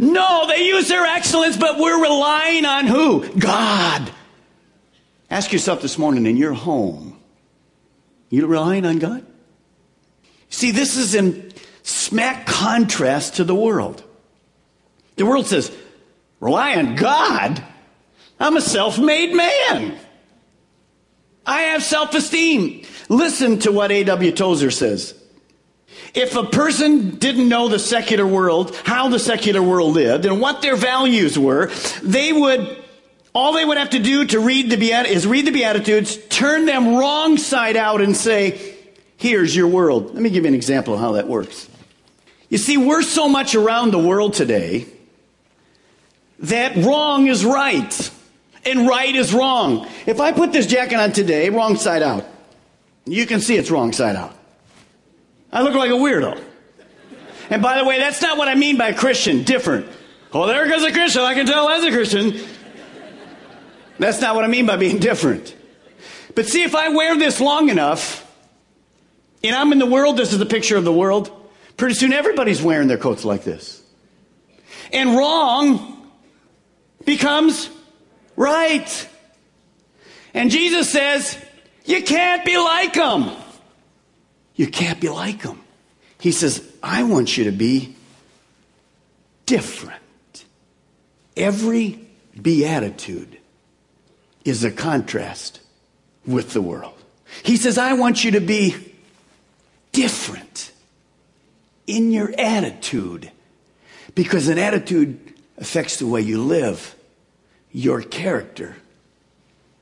No, 0.00 0.46
they 0.48 0.64
use 0.64 0.88
their 0.88 1.04
excellence, 1.04 1.58
but 1.58 1.78
we're 1.78 2.02
relying 2.02 2.64
on 2.64 2.86
who? 2.86 3.28
God. 3.38 4.10
Ask 5.30 5.52
yourself 5.52 5.82
this 5.82 5.98
morning 5.98 6.24
in 6.24 6.38
your 6.38 6.54
home, 6.54 7.20
you 8.30 8.46
relying 8.46 8.86
on 8.86 8.98
God? 8.98 9.26
See, 10.48 10.70
this 10.70 10.96
is 10.96 11.14
in 11.14 11.52
smack 11.82 12.46
contrast 12.46 13.36
to 13.36 13.44
the 13.44 13.54
world. 13.54 14.02
The 15.16 15.26
world 15.26 15.46
says, 15.46 15.70
rely 16.40 16.76
on 16.76 16.96
God? 16.96 17.62
I'm 18.40 18.56
a 18.56 18.62
self 18.62 18.98
made 18.98 19.34
man. 19.34 19.98
I 21.44 21.60
have 21.62 21.82
self 21.82 22.14
esteem. 22.14 22.86
Listen 23.10 23.58
to 23.60 23.72
what 23.72 23.92
A.W. 23.92 24.32
Tozer 24.32 24.70
says. 24.70 25.19
If 26.14 26.36
a 26.36 26.44
person 26.44 27.10
didn't 27.16 27.48
know 27.48 27.68
the 27.68 27.78
secular 27.78 28.26
world, 28.26 28.74
how 28.84 29.08
the 29.08 29.18
secular 29.18 29.62
world 29.62 29.94
lived, 29.94 30.24
and 30.24 30.40
what 30.40 30.62
their 30.62 30.76
values 30.76 31.38
were, 31.38 31.70
they 32.02 32.32
would, 32.32 32.82
all 33.32 33.52
they 33.52 33.64
would 33.64 33.78
have 33.78 33.90
to 33.90 33.98
do 33.98 34.24
to 34.26 34.40
read 34.40 34.70
the 34.70 34.76
Beat- 34.76 35.06
is 35.06 35.26
read 35.26 35.46
the 35.46 35.52
Beatitudes, 35.52 36.16
turn 36.28 36.66
them 36.66 36.96
wrong 36.96 37.36
side 37.36 37.76
out 37.76 38.00
and 38.00 38.16
say, 38.16 38.76
here's 39.16 39.54
your 39.54 39.68
world. 39.68 40.14
Let 40.14 40.22
me 40.22 40.30
give 40.30 40.44
you 40.44 40.48
an 40.48 40.54
example 40.54 40.94
of 40.94 41.00
how 41.00 41.12
that 41.12 41.28
works. 41.28 41.68
You 42.48 42.58
see, 42.58 42.76
we're 42.76 43.02
so 43.02 43.28
much 43.28 43.54
around 43.54 43.92
the 43.92 43.98
world 43.98 44.34
today 44.34 44.86
that 46.40 46.76
wrong 46.76 47.28
is 47.28 47.44
right 47.44 48.10
and 48.64 48.88
right 48.88 49.14
is 49.14 49.32
wrong. 49.32 49.86
If 50.06 50.20
I 50.20 50.32
put 50.32 50.52
this 50.52 50.66
jacket 50.66 50.96
on 50.96 51.12
today, 51.12 51.50
wrong 51.50 51.76
side 51.76 52.02
out, 52.02 52.26
you 53.04 53.26
can 53.26 53.40
see 53.40 53.56
it's 53.56 53.70
wrong 53.70 53.92
side 53.92 54.16
out. 54.16 54.34
I 55.52 55.62
look 55.62 55.74
like 55.74 55.90
a 55.90 55.94
weirdo. 55.94 56.40
And 57.50 57.62
by 57.62 57.78
the 57.78 57.84
way, 57.84 57.98
that's 57.98 58.22
not 58.22 58.38
what 58.38 58.48
I 58.48 58.54
mean 58.54 58.76
by 58.76 58.92
Christian, 58.92 59.42
different. 59.42 59.86
Oh, 60.32 60.46
there 60.46 60.68
goes 60.68 60.84
a 60.84 60.92
Christian. 60.92 61.22
I 61.22 61.34
can 61.34 61.46
tell 61.46 61.68
as 61.68 61.82
a 61.82 61.90
Christian. 61.90 62.40
That's 63.98 64.20
not 64.20 64.36
what 64.36 64.44
I 64.44 64.48
mean 64.48 64.66
by 64.66 64.76
being 64.76 64.98
different. 64.98 65.54
But 66.34 66.46
see, 66.46 66.62
if 66.62 66.74
I 66.74 66.90
wear 66.90 67.18
this 67.18 67.40
long 67.40 67.68
enough, 67.68 68.26
and 69.42 69.56
I'm 69.56 69.72
in 69.72 69.78
the 69.78 69.86
world, 69.86 70.16
this 70.16 70.32
is 70.32 70.40
a 70.40 70.46
picture 70.46 70.76
of 70.76 70.84
the 70.84 70.92
world, 70.92 71.30
pretty 71.76 71.94
soon 71.94 72.12
everybody's 72.12 72.62
wearing 72.62 72.86
their 72.86 72.98
coats 72.98 73.24
like 73.24 73.42
this. 73.42 73.82
And 74.92 75.16
wrong 75.16 76.10
becomes 77.04 77.68
right. 78.36 79.08
And 80.32 80.50
Jesus 80.50 80.88
says, 80.88 81.36
you 81.84 82.02
can't 82.02 82.44
be 82.44 82.56
like 82.56 82.94
them. 82.94 83.30
You 84.60 84.66
can't 84.66 85.00
be 85.00 85.08
like 85.08 85.40
them. 85.40 85.58
He 86.20 86.32
says, 86.32 86.62
I 86.82 87.04
want 87.04 87.38
you 87.38 87.44
to 87.44 87.50
be 87.50 87.96
different. 89.46 90.44
Every 91.34 91.98
beatitude 92.38 93.38
is 94.44 94.62
a 94.62 94.70
contrast 94.70 95.60
with 96.26 96.52
the 96.52 96.60
world. 96.60 96.92
He 97.42 97.56
says, 97.56 97.78
I 97.78 97.94
want 97.94 98.22
you 98.22 98.32
to 98.32 98.40
be 98.40 98.76
different 99.92 100.72
in 101.86 102.12
your 102.12 102.30
attitude 102.36 103.32
because 104.14 104.48
an 104.48 104.58
attitude 104.58 105.40
affects 105.56 105.96
the 105.96 106.06
way 106.06 106.20
you 106.20 106.42
live, 106.42 106.94
your 107.72 108.02
character, 108.02 108.76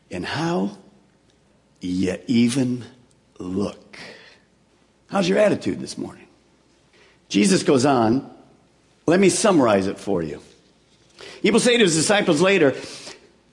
and 0.09 0.25
how 0.25 0.79
you 1.81 2.17
even 2.29 2.85
look. 3.41 3.99
How's 5.11 5.29
your 5.29 5.38
attitude 5.38 5.81
this 5.81 5.97
morning? 5.97 6.27
Jesus 7.29 7.62
goes 7.62 7.85
on. 7.85 8.31
Let 9.07 9.21
me 9.21 9.31
summarize 9.31 9.87
it 9.87 9.99
for 9.99 10.23
you. 10.23 10.40
He 11.42 11.51
will 11.51 11.61
say 11.61 11.77
to 11.77 11.85
his 11.85 11.94
disciples 11.94 12.40
later, 12.40 12.75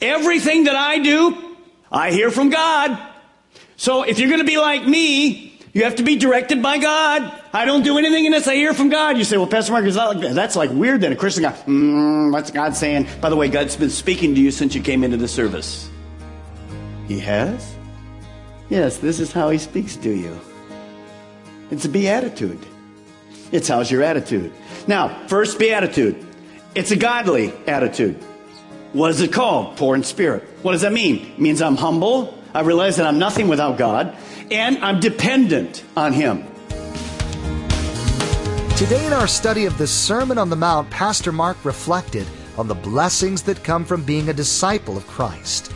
Everything 0.01 0.65
that 0.65 0.75
I 0.75 0.99
do, 0.99 1.55
I 1.91 2.11
hear 2.11 2.29
from 2.29 2.49
God. 2.49 2.99
So 3.77 4.03
if 4.03 4.19
you're 4.19 4.27
going 4.27 4.41
to 4.41 4.45
be 4.45 4.57
like 4.57 4.85
me, 4.85 5.57
you 5.73 5.83
have 5.83 5.95
to 5.95 6.03
be 6.03 6.17
directed 6.17 6.61
by 6.61 6.77
God. 6.77 7.41
I 7.53 7.65
don't 7.65 7.83
do 7.83 7.97
anything 7.97 8.25
unless 8.25 8.47
I 8.47 8.55
hear 8.55 8.73
from 8.73 8.89
God. 8.89 9.17
You 9.17 9.23
say, 9.23 9.37
well, 9.37 9.47
Pastor 9.47 9.71
Mark, 9.71 9.85
is 9.85 9.95
that 9.95 10.05
like 10.05 10.19
that? 10.21 10.33
That's 10.33 10.55
like 10.55 10.71
weird 10.71 11.01
then. 11.01 11.11
A 11.11 11.15
Christian 11.15 11.43
guy, 11.43 11.51
mm, 11.51 12.31
what's 12.31 12.51
God 12.51 12.75
saying? 12.75 13.07
By 13.21 13.29
the 13.29 13.35
way, 13.35 13.47
God's 13.47 13.75
been 13.75 13.89
speaking 13.89 14.35
to 14.35 14.41
you 14.41 14.51
since 14.51 14.75
you 14.75 14.81
came 14.81 15.03
into 15.03 15.17
the 15.17 15.27
service. 15.27 15.89
He 17.07 17.19
has? 17.19 17.75
Yes, 18.69 18.97
this 18.97 19.19
is 19.19 19.31
how 19.31 19.49
he 19.49 19.57
speaks 19.57 19.95
to 19.97 20.09
you. 20.09 20.39
It's 21.75 21.83
a 21.83 21.89
beatitude. 21.89 22.65
It's 23.51 23.67
how's 23.67 23.91
your 23.91 24.01
attitude. 24.01 24.53
Now, 24.87 25.27
first 25.27 25.59
beatitude. 25.59 26.25
It's 26.73 26.91
a 26.91 26.95
godly 26.95 27.51
attitude. 27.67 28.15
What 28.93 29.11
is 29.11 29.19
it 29.19 29.33
called? 29.33 29.75
Poor 29.75 29.93
in 29.93 30.03
spirit. 30.03 30.43
What 30.61 30.71
does 30.71 30.83
that 30.83 30.93
mean? 30.93 31.25
It 31.33 31.37
means 31.37 31.61
I'm 31.61 31.75
humble. 31.75 32.39
I 32.53 32.61
realize 32.61 32.95
that 32.95 33.05
I'm 33.05 33.19
nothing 33.19 33.49
without 33.49 33.77
God, 33.77 34.15
and 34.49 34.77
I'm 34.77 35.01
dependent 35.01 35.83
on 35.97 36.13
Him. 36.13 36.45
Today, 38.77 39.05
in 39.05 39.11
our 39.11 39.27
study 39.27 39.65
of 39.65 39.77
the 39.77 39.85
Sermon 39.85 40.37
on 40.37 40.49
the 40.49 40.55
Mount, 40.55 40.89
Pastor 40.89 41.33
Mark 41.33 41.57
reflected 41.65 42.25
on 42.57 42.69
the 42.69 42.75
blessings 42.75 43.43
that 43.43 43.65
come 43.65 43.83
from 43.83 44.01
being 44.01 44.29
a 44.29 44.33
disciple 44.33 44.95
of 44.95 45.05
Christ. 45.07 45.73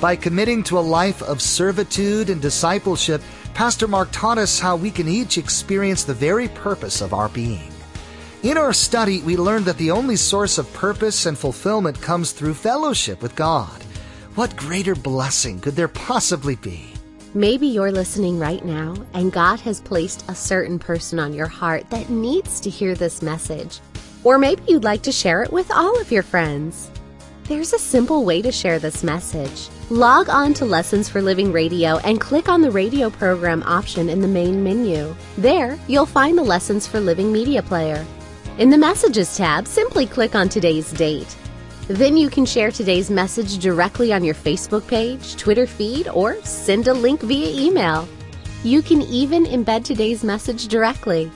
By 0.00 0.14
committing 0.14 0.62
to 0.62 0.78
a 0.78 0.80
life 0.80 1.22
of 1.24 1.42
servitude 1.42 2.30
and 2.30 2.40
discipleship, 2.40 3.20
Pastor 3.54 3.86
Mark 3.86 4.08
taught 4.12 4.38
us 4.38 4.58
how 4.58 4.76
we 4.76 4.90
can 4.90 5.08
each 5.08 5.38
experience 5.38 6.04
the 6.04 6.14
very 6.14 6.48
purpose 6.48 7.00
of 7.00 7.12
our 7.12 7.28
being. 7.28 7.70
In 8.42 8.56
our 8.56 8.72
study, 8.72 9.20
we 9.20 9.36
learned 9.36 9.66
that 9.66 9.76
the 9.76 9.90
only 9.90 10.16
source 10.16 10.56
of 10.56 10.72
purpose 10.72 11.26
and 11.26 11.36
fulfillment 11.36 12.00
comes 12.00 12.32
through 12.32 12.54
fellowship 12.54 13.20
with 13.20 13.36
God. 13.36 13.82
What 14.34 14.56
greater 14.56 14.94
blessing 14.94 15.60
could 15.60 15.76
there 15.76 15.88
possibly 15.88 16.56
be? 16.56 16.90
Maybe 17.34 17.66
you're 17.66 17.92
listening 17.92 18.38
right 18.38 18.64
now 18.64 18.94
and 19.12 19.30
God 19.30 19.60
has 19.60 19.80
placed 19.80 20.24
a 20.28 20.34
certain 20.34 20.78
person 20.78 21.18
on 21.18 21.34
your 21.34 21.46
heart 21.46 21.88
that 21.90 22.08
needs 22.08 22.60
to 22.60 22.70
hear 22.70 22.94
this 22.94 23.22
message. 23.22 23.80
Or 24.24 24.38
maybe 24.38 24.62
you'd 24.66 24.84
like 24.84 25.02
to 25.02 25.12
share 25.12 25.42
it 25.42 25.52
with 25.52 25.70
all 25.70 26.00
of 26.00 26.10
your 26.10 26.22
friends. 26.22 26.90
There's 27.50 27.72
a 27.72 27.80
simple 27.80 28.24
way 28.24 28.42
to 28.42 28.52
share 28.52 28.78
this 28.78 29.02
message. 29.02 29.70
Log 29.90 30.28
on 30.28 30.54
to 30.54 30.64
Lessons 30.64 31.08
for 31.08 31.20
Living 31.20 31.50
Radio 31.50 31.96
and 32.04 32.20
click 32.20 32.48
on 32.48 32.60
the 32.60 32.70
radio 32.70 33.10
program 33.10 33.64
option 33.64 34.08
in 34.08 34.20
the 34.20 34.28
main 34.28 34.62
menu. 34.62 35.16
There, 35.36 35.76
you'll 35.88 36.06
find 36.06 36.38
the 36.38 36.44
Lessons 36.44 36.86
for 36.86 37.00
Living 37.00 37.32
media 37.32 37.60
player. 37.60 38.06
In 38.58 38.70
the 38.70 38.78
Messages 38.78 39.36
tab, 39.36 39.66
simply 39.66 40.06
click 40.06 40.36
on 40.36 40.48
today's 40.48 40.92
date. 40.92 41.36
Then 41.88 42.16
you 42.16 42.30
can 42.30 42.46
share 42.46 42.70
today's 42.70 43.10
message 43.10 43.58
directly 43.58 44.12
on 44.12 44.22
your 44.22 44.36
Facebook 44.36 44.86
page, 44.86 45.34
Twitter 45.34 45.66
feed, 45.66 46.06
or 46.06 46.40
send 46.44 46.86
a 46.86 46.94
link 46.94 47.20
via 47.20 47.50
email. 47.50 48.08
You 48.62 48.80
can 48.80 49.02
even 49.02 49.44
embed 49.44 49.82
today's 49.82 50.22
message 50.22 50.68
directly. 50.68 51.28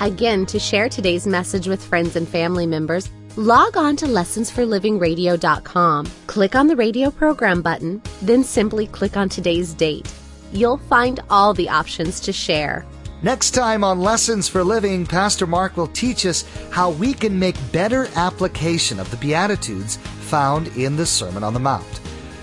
Again, 0.00 0.46
to 0.46 0.58
share 0.58 0.88
today's 0.88 1.26
message 1.26 1.68
with 1.68 1.84
friends 1.84 2.16
and 2.16 2.26
family 2.26 2.66
members, 2.66 3.10
log 3.36 3.76
on 3.76 3.96
to 3.96 4.06
lessonsforlivingradio.com. 4.06 6.06
Click 6.26 6.54
on 6.54 6.66
the 6.66 6.76
radio 6.76 7.10
program 7.10 7.62
button, 7.62 8.02
then 8.22 8.44
simply 8.44 8.86
click 8.86 9.16
on 9.16 9.28
today's 9.28 9.74
date. 9.74 10.12
You'll 10.52 10.78
find 10.78 11.20
all 11.30 11.54
the 11.54 11.68
options 11.68 12.20
to 12.20 12.32
share. 12.32 12.84
Next 13.22 13.50
time 13.50 13.84
on 13.84 14.00
Lessons 14.00 14.48
for 14.48 14.64
Living, 14.64 15.04
Pastor 15.04 15.46
Mark 15.46 15.76
will 15.76 15.88
teach 15.88 16.24
us 16.24 16.44
how 16.70 16.90
we 16.90 17.12
can 17.12 17.38
make 17.38 17.54
better 17.70 18.08
application 18.16 18.98
of 18.98 19.10
the 19.10 19.18
Beatitudes 19.18 19.98
found 19.98 20.68
in 20.68 20.96
the 20.96 21.04
Sermon 21.04 21.44
on 21.44 21.52
the 21.52 21.60
Mount. 21.60 22.00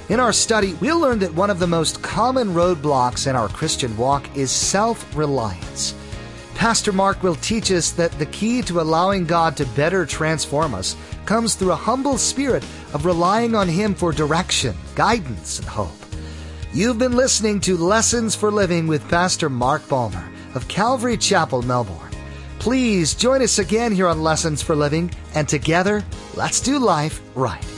In 0.09 0.19
our 0.19 0.31
study, 0.31 0.75
we'll 0.75 0.99
learn 0.99 1.19
that 1.19 1.33
one 1.33 1.49
of 1.49 1.59
the 1.59 1.67
most 1.67 2.01
common 2.03 2.49
roadblocks 2.49 3.27
in 3.27 3.35
our 3.35 3.49
Christian 3.49 3.97
walk 3.97 4.37
is 4.37 4.51
self 4.51 5.17
reliance. 5.17 5.95
Pastor 6.57 6.91
Mark 6.91 7.21
will 7.21 7.35
teach 7.35 7.71
us 7.71 7.91
that 7.91 8.11
the 8.13 8.25
key 8.25 8.63
to 8.63 8.81
allowing 8.81 9.25
God 9.25 9.55
to 9.57 9.65
better 9.67 10.07
transform 10.07 10.73
us 10.73 10.95
comes 11.27 11.53
through 11.53 11.71
a 11.71 11.75
humble 11.75 12.17
spirit 12.17 12.63
of 12.95 13.05
relying 13.05 13.53
on 13.53 13.67
Him 13.67 13.93
for 13.93 14.11
direction, 14.11 14.75
guidance, 14.95 15.59
and 15.59 15.67
hope. 15.67 15.91
You've 16.73 16.97
been 16.97 17.15
listening 17.15 17.59
to 17.61 17.77
Lessons 17.77 18.33
for 18.33 18.49
Living 18.49 18.87
with 18.87 19.07
Pastor 19.07 19.51
Mark 19.51 19.87
Balmer 19.87 20.27
of 20.55 20.67
Calvary 20.67 21.15
Chapel, 21.15 21.61
Melbourne. 21.61 22.11
Please 22.57 23.13
join 23.13 23.43
us 23.43 23.59
again 23.59 23.91
here 23.91 24.07
on 24.07 24.23
Lessons 24.23 24.63
for 24.63 24.75
Living, 24.75 25.11
and 25.35 25.47
together, 25.47 26.03
let's 26.35 26.59
do 26.59 26.79
life 26.79 27.21
right. 27.35 27.76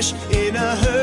In 0.00 0.54
a 0.54 0.76
herd. 0.76 0.97